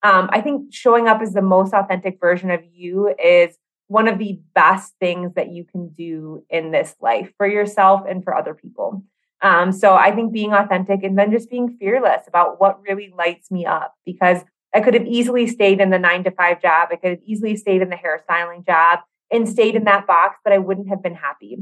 Um, 0.05 0.31
I 0.33 0.41
think 0.41 0.73
showing 0.73 1.09
up 1.09 1.21
as 1.21 1.33
the 1.33 1.43
most 1.43 1.75
authentic 1.75 2.21
version 2.21 2.53
of 2.53 2.61
you 2.73 3.13
is 3.21 3.59
one 3.89 4.07
of 4.07 4.21
the 4.21 4.41
best 4.55 4.95
things 5.01 5.35
that 5.35 5.51
you 5.51 5.65
can 5.65 5.89
do 5.89 6.45
in 6.49 6.71
this 6.71 6.95
life 7.01 7.33
for 7.37 7.49
yourself 7.49 8.03
and 8.09 8.23
for 8.23 8.37
other 8.37 8.55
people. 8.55 9.03
Um, 9.43 9.73
so 9.73 9.95
I 9.95 10.15
think 10.15 10.33
being 10.33 10.53
authentic 10.53 11.03
and 11.03 11.19
then 11.19 11.33
just 11.33 11.51
being 11.51 11.77
fearless 11.79 12.23
about 12.29 12.61
what 12.61 12.81
really 12.83 13.13
lights 13.17 13.51
me 13.51 13.67
up 13.67 13.95
because 14.07 14.39
I 14.75 14.81
could 14.81 14.95
have 14.95 15.07
easily 15.07 15.47
stayed 15.49 15.81
in 15.81 15.91
the 15.91 15.99
nine 15.99 16.25
to 16.25 16.31
five 16.31 16.63
job. 16.63 16.89
I 16.93 16.97
could 16.97 17.11
have 17.11 17.23
easily 17.25 17.57
stayed 17.57 17.83
in 17.83 17.91
the 17.91 17.97
hairstyling 17.97 18.65
job 18.65 19.01
and 19.31 19.49
stayed 19.49 19.75
in 19.75 19.85
that 19.85 20.07
box, 20.07 20.37
but 20.45 20.53
I 20.53 20.59
wouldn't 20.59 20.89
have 20.89 21.03
been 21.03 21.15
happy. 21.15 21.59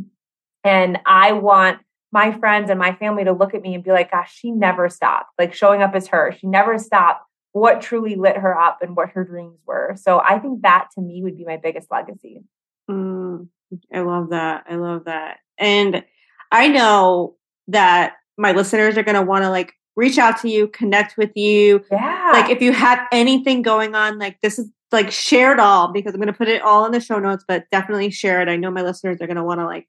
And 0.62 0.99
I 1.07 1.33
want 1.33 1.79
my 2.12 2.33
friends 2.38 2.71
and 2.71 2.79
my 2.79 2.95
family 2.95 3.25
to 3.25 3.33
look 3.33 3.55
at 3.55 3.62
me 3.62 3.75
and 3.75 3.85
be 3.85 3.93
like, 3.93 4.11
gosh, 4.11 4.35
she 4.35 4.51
never 4.51 4.88
stopped, 4.88 5.31
like 5.38 5.55
showing 5.55 5.81
up 5.81 5.95
as 5.95 6.09
her. 6.09 6.35
She 6.38 6.47
never 6.47 6.79
stopped 6.79 7.25
what 7.53 7.81
truly 7.81 8.14
lit 8.14 8.37
her 8.37 8.57
up 8.59 8.83
and 8.83 8.97
what 8.97 9.11
her 9.11 9.25
dreams 9.25 9.59
were. 9.66 9.95
So 9.97 10.21
I 10.21 10.38
think 10.38 10.62
that 10.62 10.88
to 10.95 11.01
me 11.01 11.23
would 11.23 11.37
be 11.37 11.45
my 11.45 11.57
biggest 11.57 11.90
legacy. 11.90 12.43
Mm, 12.88 13.49
I 13.93 14.01
love 14.01 14.31
that. 14.31 14.64
I 14.69 14.77
love 14.77 15.05
that. 15.05 15.38
And 15.59 16.05
I 16.53 16.69
know 16.69 17.37
that 17.72 18.14
my 18.37 18.52
listeners 18.52 18.96
are 18.96 19.02
going 19.02 19.14
to 19.14 19.22
want 19.22 19.44
to 19.44 19.50
like 19.50 19.74
reach 19.96 20.18
out 20.18 20.40
to 20.40 20.48
you, 20.48 20.68
connect 20.68 21.16
with 21.16 21.37
you. 21.37 21.85
Yeah. 21.90 22.30
Like 22.33 22.50
if 22.50 22.62
you 22.62 22.72
have 22.72 23.00
anything 23.12 23.62
going 23.62 23.94
on, 23.94 24.18
like 24.18 24.40
this 24.40 24.59
is 24.59 24.68
like 24.92 25.11
share 25.11 25.52
it 25.52 25.61
all 25.61 25.92
because 25.92 26.14
I'm 26.14 26.20
going 26.20 26.33
to 26.33 26.37
put 26.37 26.48
it 26.48 26.62
all 26.62 26.85
in 26.87 26.92
the 26.92 27.00
show 27.00 27.18
notes, 27.18 27.44
but 27.46 27.64
definitely 27.70 28.11
share 28.11 28.40
it. 28.40 28.48
I 28.48 28.56
know 28.56 28.70
my 28.70 28.83
listeners 28.83 29.20
are 29.20 29.26
going 29.26 29.37
to 29.37 29.44
want 29.44 29.61
to 29.61 29.66
like 29.66 29.88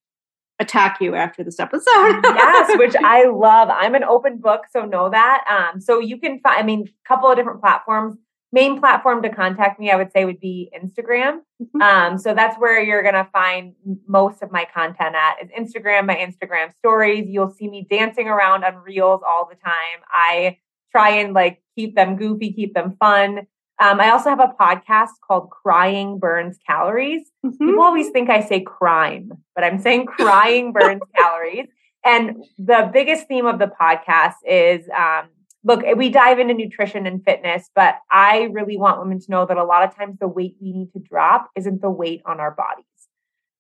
attack 0.60 1.00
you 1.02 1.16
after 1.16 1.44
this 1.44 1.60
episode. 1.60 1.86
yes, 2.24 2.78
which 2.78 2.96
I 3.04 3.26
love. 3.26 3.70
I'm 3.72 3.96
an 3.96 4.04
open 4.04 4.38
book, 4.38 4.62
so 4.72 4.86
know 4.86 5.10
that. 5.10 5.44
Um, 5.50 5.82
so 5.82 6.00
you 6.00 6.20
can 6.20 6.40
find, 6.40 6.60
I 6.60 6.64
mean, 6.64 6.88
a 6.88 7.08
couple 7.08 7.30
of 7.30 7.36
different 7.36 7.62
platforms 7.62 8.18
main 8.52 8.80
platform 8.80 9.22
to 9.24 9.30
contact 9.30 9.80
me, 9.80 9.92
I 9.92 9.96
would 9.96 10.12
say, 10.12 10.26
would 10.26 10.40
be 10.40 10.72
Instagram. 10.78 11.40
Mm-hmm. 11.62 11.82
Um, 11.82 12.18
so 12.18 12.34
that's 12.34 12.60
where 12.60 12.82
you're 12.82 13.02
going 13.02 13.16
to 13.16 13.30
find 13.32 13.74
most 14.08 14.42
of 14.42 14.52
my 14.52 14.68
content 14.74 15.16
at 15.16 15.38
is 15.42 15.50
Instagram, 15.58 16.06
my 16.06 16.16
Instagram 16.16 16.74
stories. 16.78 17.26
You'll 17.28 17.52
see 17.52 17.70
me 17.70 17.88
dancing 17.90 18.28
around 18.28 18.64
on 18.64 18.76
reels 18.78 19.22
all 19.28 19.48
the 19.50 19.56
time. 19.56 20.04
I 20.10 20.58
try 20.92 21.12
and 21.12 21.34
like 21.34 21.62
keep 21.76 21.96
them 21.96 22.18
goofy, 22.18 22.52
keep 22.52 22.74
them 22.74 22.98
fun. 23.00 23.48
Um, 23.82 24.00
I 24.00 24.12
also 24.12 24.30
have 24.30 24.40
a 24.40 24.54
podcast 24.60 25.10
called 25.26 25.50
Crying 25.50 26.20
Burns 26.20 26.60
Calories. 26.68 27.32
Mm-hmm. 27.44 27.66
People 27.66 27.84
always 27.84 28.10
think 28.10 28.30
I 28.30 28.42
say 28.42 28.62
crime, 28.62 29.32
but 29.56 29.64
I'm 29.64 29.80
saying 29.80 30.06
crying 30.06 30.72
burns 30.72 31.02
calories. 31.18 31.68
And 32.04 32.44
the 32.58 32.90
biggest 32.92 33.28
theme 33.28 33.46
of 33.46 33.60
the 33.60 33.72
podcast 33.80 34.36
is 34.46 34.88
um, 34.90 35.30
look, 35.64 35.84
we 35.96 36.10
dive 36.10 36.40
into 36.40 36.54
nutrition 36.54 37.06
and 37.06 37.24
fitness, 37.24 37.70
but 37.76 37.96
I 38.10 38.50
really 38.52 38.78
want 38.78 39.00
women 39.00 39.20
to 39.20 39.32
know 39.32 39.46
that 39.46 39.58
a 39.58 39.64
lot 39.64 39.84
of 39.84 39.96
times 39.96 40.18
the 40.20 40.28
weight 40.28 40.56
we 40.62 40.72
need 40.72 40.92
to 40.94 41.00
drop 41.00 41.50
isn't 41.56 41.82
the 41.82 41.90
weight 41.90 42.22
on 42.26 42.40
our 42.40 42.52
bodies. 42.52 42.86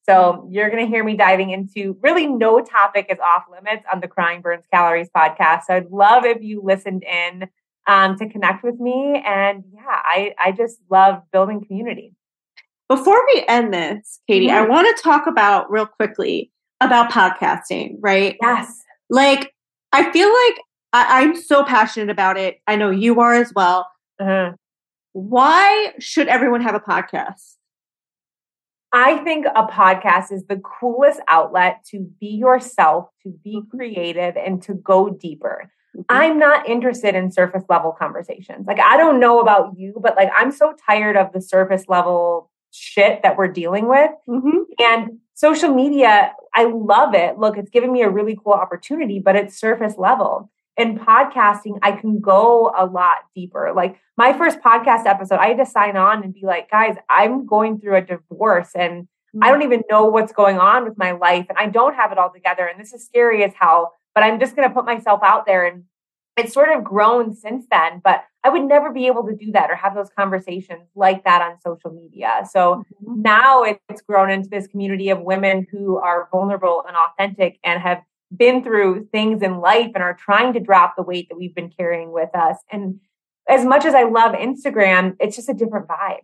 So 0.04 0.48
you're 0.50 0.70
going 0.70 0.84
to 0.84 0.90
hear 0.90 1.04
me 1.04 1.16
diving 1.16 1.52
into 1.52 1.96
really 2.02 2.26
no 2.26 2.60
topic 2.60 3.06
is 3.10 3.20
off 3.20 3.44
limits 3.52 3.86
on 3.92 4.02
the 4.02 4.08
Crying 4.08 4.42
Burns 4.42 4.66
Calories 4.74 5.10
podcast. 5.16 5.66
So 5.68 5.76
I'd 5.76 5.92
love 5.92 6.26
if 6.26 6.42
you 6.42 6.62
listened 6.64 7.04
in 7.04 7.48
um, 7.88 8.18
to 8.18 8.28
connect 8.28 8.64
with 8.64 8.80
me. 8.80 9.22
And 9.26 9.64
yeah, 9.72 9.82
I, 9.88 10.34
I 10.40 10.52
just 10.54 10.80
love 10.90 11.22
building 11.32 11.64
community. 11.64 12.16
Before 12.90 13.24
we 13.34 13.46
end 13.48 13.74
this, 13.74 14.20
Katie, 14.28 14.48
mm-hmm. 14.48 14.66
I 14.66 14.68
want 14.68 14.98
to 14.98 15.04
talk 15.04 15.28
about 15.28 15.72
real 15.72 15.86
quickly 15.86 16.52
about 16.82 17.12
podcasting, 17.12 17.98
right? 18.02 18.38
Yes. 18.42 18.82
Like, 19.10 19.54
I 19.94 20.12
feel 20.12 20.30
like 20.30 20.62
I, 20.94 21.22
am 21.22 21.36
so 21.36 21.64
passionate 21.64 22.10
about 22.10 22.38
it. 22.38 22.62
I 22.68 22.76
know 22.76 22.90
you 22.90 23.20
are 23.22 23.34
as 23.34 23.54
well. 23.56 23.90
Uh-huh. 24.20 24.54
Why 25.14 25.94
should 26.00 26.28
everyone 26.28 26.62
have 26.62 26.76
a 26.76 26.80
podcast? 26.80 27.56
I 28.94 29.18
think 29.24 29.46
a 29.56 29.66
podcast 29.68 30.32
is 30.32 30.46
the 30.46 30.58
coolest 30.58 31.22
outlet 31.28 31.86
to 31.92 32.10
be 32.20 32.28
yourself, 32.28 33.08
to 33.24 33.30
be 33.30 33.58
mm-hmm. 33.58 33.78
creative, 33.78 34.36
and 34.36 34.62
to 34.64 34.74
go 34.74 35.10
deeper. 35.10 35.72
Mm-hmm. 35.96 36.02
I'm 36.10 36.40
not 36.40 36.68
interested 36.68 37.16
in 37.16 37.32
surface 37.32 37.64
level 37.70 37.94
conversations. 37.98 38.68
Like, 38.68 38.80
I 38.80 38.98
don't 38.98 39.20
know 39.20 39.40
about 39.40 39.78
you, 39.78 39.98
but 40.02 40.16
like, 40.16 40.30
I'm 40.38 40.52
so 40.52 40.74
tired 40.88 41.16
of 41.16 41.32
the 41.32 41.42
surface 41.42 41.86
level 41.88 42.50
shit 42.72 43.22
that 43.24 43.38
we're 43.38 43.48
dealing 43.48 43.88
with. 43.88 44.12
Mm-hmm. 44.28 44.60
And 44.80 45.20
social 45.36 45.74
media, 45.74 46.34
I 46.54 46.66
love 46.66 47.14
it. 47.14 47.38
Look, 47.38 47.58
it's 47.58 47.70
given 47.70 47.94
me 47.94 48.02
a 48.02 48.10
really 48.10 48.38
cool 48.42 48.54
opportunity, 48.54 49.20
but 49.20 49.36
it's 49.36 49.58
surface 49.58 49.96
level 49.98 50.50
in 50.82 50.98
podcasting, 51.00 51.80
I 51.82 51.94
can 51.94 52.20
go 52.20 52.74
a 52.78 52.86
lot 52.86 53.18
deeper. 53.36 53.72
Like 53.76 54.00
my 54.18 54.34
first 54.34 54.60
podcast 54.60 55.06
episode, 55.06 55.40
I 55.40 55.48
had 55.48 55.58
to 55.58 55.66
sign 55.66 55.96
on 55.96 56.24
and 56.24 56.34
be 56.34 56.42
like, 56.44 56.70
guys, 56.70 56.96
I'm 57.10 57.46
going 57.46 57.80
through 57.80 57.98
a 57.98 58.02
divorce 58.02 58.72
and. 58.76 59.08
I 59.42 59.50
don't 59.50 59.62
even 59.62 59.84
know 59.90 60.08
what's 60.08 60.34
going 60.34 60.58
on 60.58 60.84
with 60.84 60.98
my 60.98 61.12
life 61.14 61.46
and 61.48 61.58
I 61.58 61.68
don't 61.68 61.96
have 61.96 62.12
it 62.12 62.18
all 62.18 62.34
together. 62.34 62.66
And 62.66 62.78
this 62.78 62.92
is 62.92 63.06
scary 63.06 63.46
as 63.46 63.54
hell, 63.58 63.94
but 64.14 64.26
I'm 64.26 64.42
just 64.42 64.58
going 64.58 64.68
to 64.68 64.76
put 64.76 64.84
myself 64.84 65.22
out 65.24 65.46
there. 65.46 65.66
And 65.66 65.86
it's 66.36 66.54
sort 66.54 66.70
of 66.70 66.84
grown 66.84 67.34
since 67.34 67.66
then, 67.72 68.02
but 68.04 68.26
I 68.44 68.50
would 68.50 68.64
never 68.64 68.92
be 68.92 69.08
able 69.08 69.26
to 69.28 69.36
do 69.36 69.52
that 69.52 69.70
or 69.70 69.76
have 69.76 69.96
those 69.96 70.10
conversations 70.18 70.88
like 70.96 71.24
that 71.26 71.42
on 71.42 71.62
social 71.62 71.92
media. 71.92 72.42
So 72.50 72.84
mm-hmm. 73.04 73.22
now 73.22 73.64
it's 73.64 74.02
grown 74.02 74.30
into 74.30 74.50
this 74.50 74.68
community 74.68 75.10
of 75.10 75.22
women 75.22 75.68
who 75.72 75.98
are 75.98 76.28
vulnerable 76.32 76.84
and 76.88 76.98
authentic 76.98 77.60
and 77.64 77.82
have 77.82 78.02
been 78.36 78.64
through 78.64 79.08
things 79.12 79.42
in 79.42 79.60
life 79.60 79.92
and 79.94 80.04
are 80.04 80.14
trying 80.14 80.54
to 80.54 80.60
drop 80.60 80.96
the 80.96 81.04
weight 81.04 81.28
that 81.30 81.38
we've 81.38 81.56
been 81.56 81.70
carrying 81.70 82.12
with 82.12 82.34
us. 82.36 82.58
And 82.72 83.00
as 83.50 83.66
much 83.66 83.86
as 83.86 83.94
I 83.94 84.04
love 84.04 84.34
Instagram, 84.34 85.16
it's 85.20 85.36
just 85.36 85.50
a 85.50 85.54
different 85.54 85.88
vibe. 85.88 86.20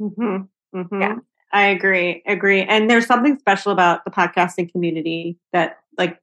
Mm-hmm. 0.00 0.78
Mm-hmm. 0.78 1.00
Yeah. 1.00 1.16
I 1.52 1.66
agree. 1.66 2.22
Agree. 2.26 2.62
And 2.62 2.88
there's 2.88 3.06
something 3.06 3.38
special 3.38 3.72
about 3.72 4.04
the 4.04 4.10
podcasting 4.10 4.70
community 4.70 5.36
that 5.52 5.78
like 5.98 6.20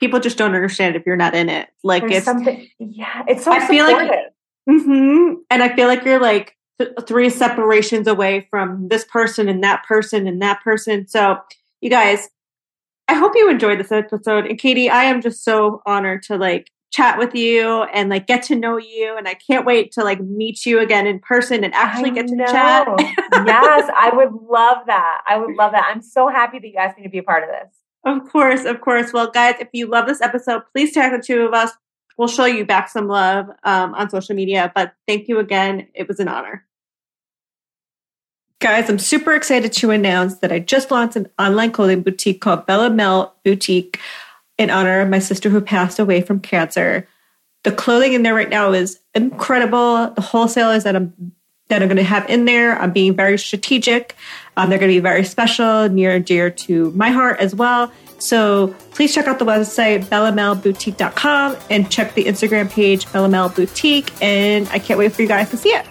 people 0.00 0.18
just 0.18 0.36
don't 0.36 0.54
understand 0.54 0.96
if 0.96 1.06
you're 1.06 1.16
not 1.16 1.34
in 1.34 1.48
it. 1.48 1.68
Like 1.84 2.02
there's 2.02 2.16
it's 2.16 2.24
something, 2.24 2.68
yeah, 2.78 3.22
it's 3.28 3.44
so 3.44 3.52
I 3.52 3.60
supportive. 3.60 3.68
feel 3.68 3.86
like, 3.86 4.20
mm-hmm. 4.68 5.34
and 5.50 5.62
I 5.62 5.74
feel 5.76 5.86
like 5.86 6.04
you're 6.04 6.20
like 6.20 6.56
th- 6.80 6.90
three 7.06 7.30
separations 7.30 8.08
away 8.08 8.48
from 8.50 8.88
this 8.88 9.04
person 9.04 9.48
and 9.48 9.62
that 9.62 9.84
person 9.84 10.26
and 10.26 10.42
that 10.42 10.60
person. 10.62 11.06
So 11.06 11.38
you 11.80 11.90
guys, 11.90 12.28
I 13.08 13.14
hope 13.14 13.32
you 13.34 13.50
enjoyed 13.50 13.78
this 13.78 13.92
episode. 13.92 14.46
And 14.46 14.58
Katie, 14.58 14.88
I 14.88 15.04
am 15.04 15.20
just 15.20 15.44
so 15.44 15.82
honored 15.86 16.22
to 16.24 16.36
like 16.36 16.70
chat 16.90 17.18
with 17.18 17.34
you 17.34 17.82
and 17.92 18.08
like 18.08 18.26
get 18.26 18.42
to 18.44 18.54
know 18.54 18.76
you. 18.76 19.16
And 19.18 19.26
I 19.26 19.34
can't 19.34 19.66
wait 19.66 19.92
to 19.92 20.04
like 20.04 20.20
meet 20.20 20.64
you 20.64 20.78
again 20.78 21.06
in 21.06 21.18
person 21.18 21.64
and 21.64 21.74
actually 21.74 22.10
I 22.10 22.14
get 22.14 22.28
to 22.28 22.36
know. 22.36 22.46
chat. 22.46 22.88
yes, 22.98 23.90
I 23.96 24.10
would 24.14 24.32
love 24.48 24.78
that. 24.86 25.22
I 25.28 25.36
would 25.36 25.56
love 25.56 25.72
that. 25.72 25.90
I'm 25.92 26.02
so 26.02 26.28
happy 26.28 26.58
that 26.60 26.66
you 26.66 26.76
asked 26.76 26.96
me 26.96 27.02
to 27.02 27.08
be 27.08 27.18
a 27.18 27.22
part 27.22 27.42
of 27.42 27.50
this. 27.50 27.74
Of 28.04 28.30
course, 28.30 28.64
of 28.64 28.80
course. 28.80 29.12
Well, 29.12 29.30
guys, 29.30 29.56
if 29.60 29.68
you 29.72 29.86
love 29.86 30.06
this 30.06 30.20
episode, 30.20 30.62
please 30.72 30.92
tag 30.92 31.12
the 31.12 31.24
two 31.24 31.42
of 31.42 31.52
us. 31.54 31.72
We'll 32.16 32.28
show 32.28 32.44
you 32.44 32.64
back 32.64 32.88
some 32.88 33.08
love 33.08 33.48
um, 33.64 33.94
on 33.94 34.08
social 34.08 34.36
media. 34.36 34.70
But 34.74 34.94
thank 35.08 35.26
you 35.26 35.40
again. 35.40 35.88
It 35.94 36.06
was 36.06 36.20
an 36.20 36.28
honor. 36.28 36.64
Guys, 38.64 38.88
I'm 38.88 38.98
super 38.98 39.34
excited 39.34 39.74
to 39.74 39.90
announce 39.90 40.36
that 40.36 40.50
I 40.50 40.58
just 40.58 40.90
launched 40.90 41.16
an 41.16 41.28
online 41.38 41.70
clothing 41.70 42.00
boutique 42.00 42.40
called 42.40 42.64
Bella 42.64 42.88
Mel 42.88 43.34
Boutique 43.44 44.00
in 44.56 44.70
honor 44.70 45.02
of 45.02 45.10
my 45.10 45.18
sister 45.18 45.50
who 45.50 45.60
passed 45.60 45.98
away 45.98 46.22
from 46.22 46.40
cancer. 46.40 47.06
The 47.64 47.72
clothing 47.72 48.14
in 48.14 48.22
there 48.22 48.34
right 48.34 48.48
now 48.48 48.72
is 48.72 49.00
incredible. 49.14 50.08
The 50.12 50.22
wholesalers 50.22 50.84
that 50.84 50.96
I'm 50.96 51.12
that 51.68 51.82
I'm 51.82 51.88
going 51.88 51.98
to 51.98 52.04
have 52.04 52.26
in 52.30 52.46
there, 52.46 52.78
I'm 52.78 52.90
being 52.90 53.14
very 53.14 53.36
strategic. 53.36 54.16
Um, 54.56 54.70
they're 54.70 54.78
going 54.78 54.90
to 54.90 54.96
be 54.96 55.00
very 55.00 55.24
special, 55.24 55.90
near 55.90 56.12
and 56.12 56.24
dear 56.24 56.48
to 56.48 56.90
my 56.92 57.10
heart 57.10 57.40
as 57.40 57.54
well. 57.54 57.92
So 58.16 58.68
please 58.92 59.14
check 59.14 59.26
out 59.26 59.38
the 59.38 59.44
website, 59.44 60.06
bellamelboutique.com 60.06 61.56
and 61.68 61.90
check 61.90 62.14
the 62.14 62.24
Instagram 62.24 62.70
page, 62.70 63.12
Bella 63.12 63.28
Mel 63.28 63.50
Boutique. 63.50 64.10
And 64.22 64.66
I 64.70 64.78
can't 64.78 64.98
wait 64.98 65.12
for 65.12 65.20
you 65.20 65.28
guys 65.28 65.50
to 65.50 65.58
see 65.58 65.68
it. 65.68 65.84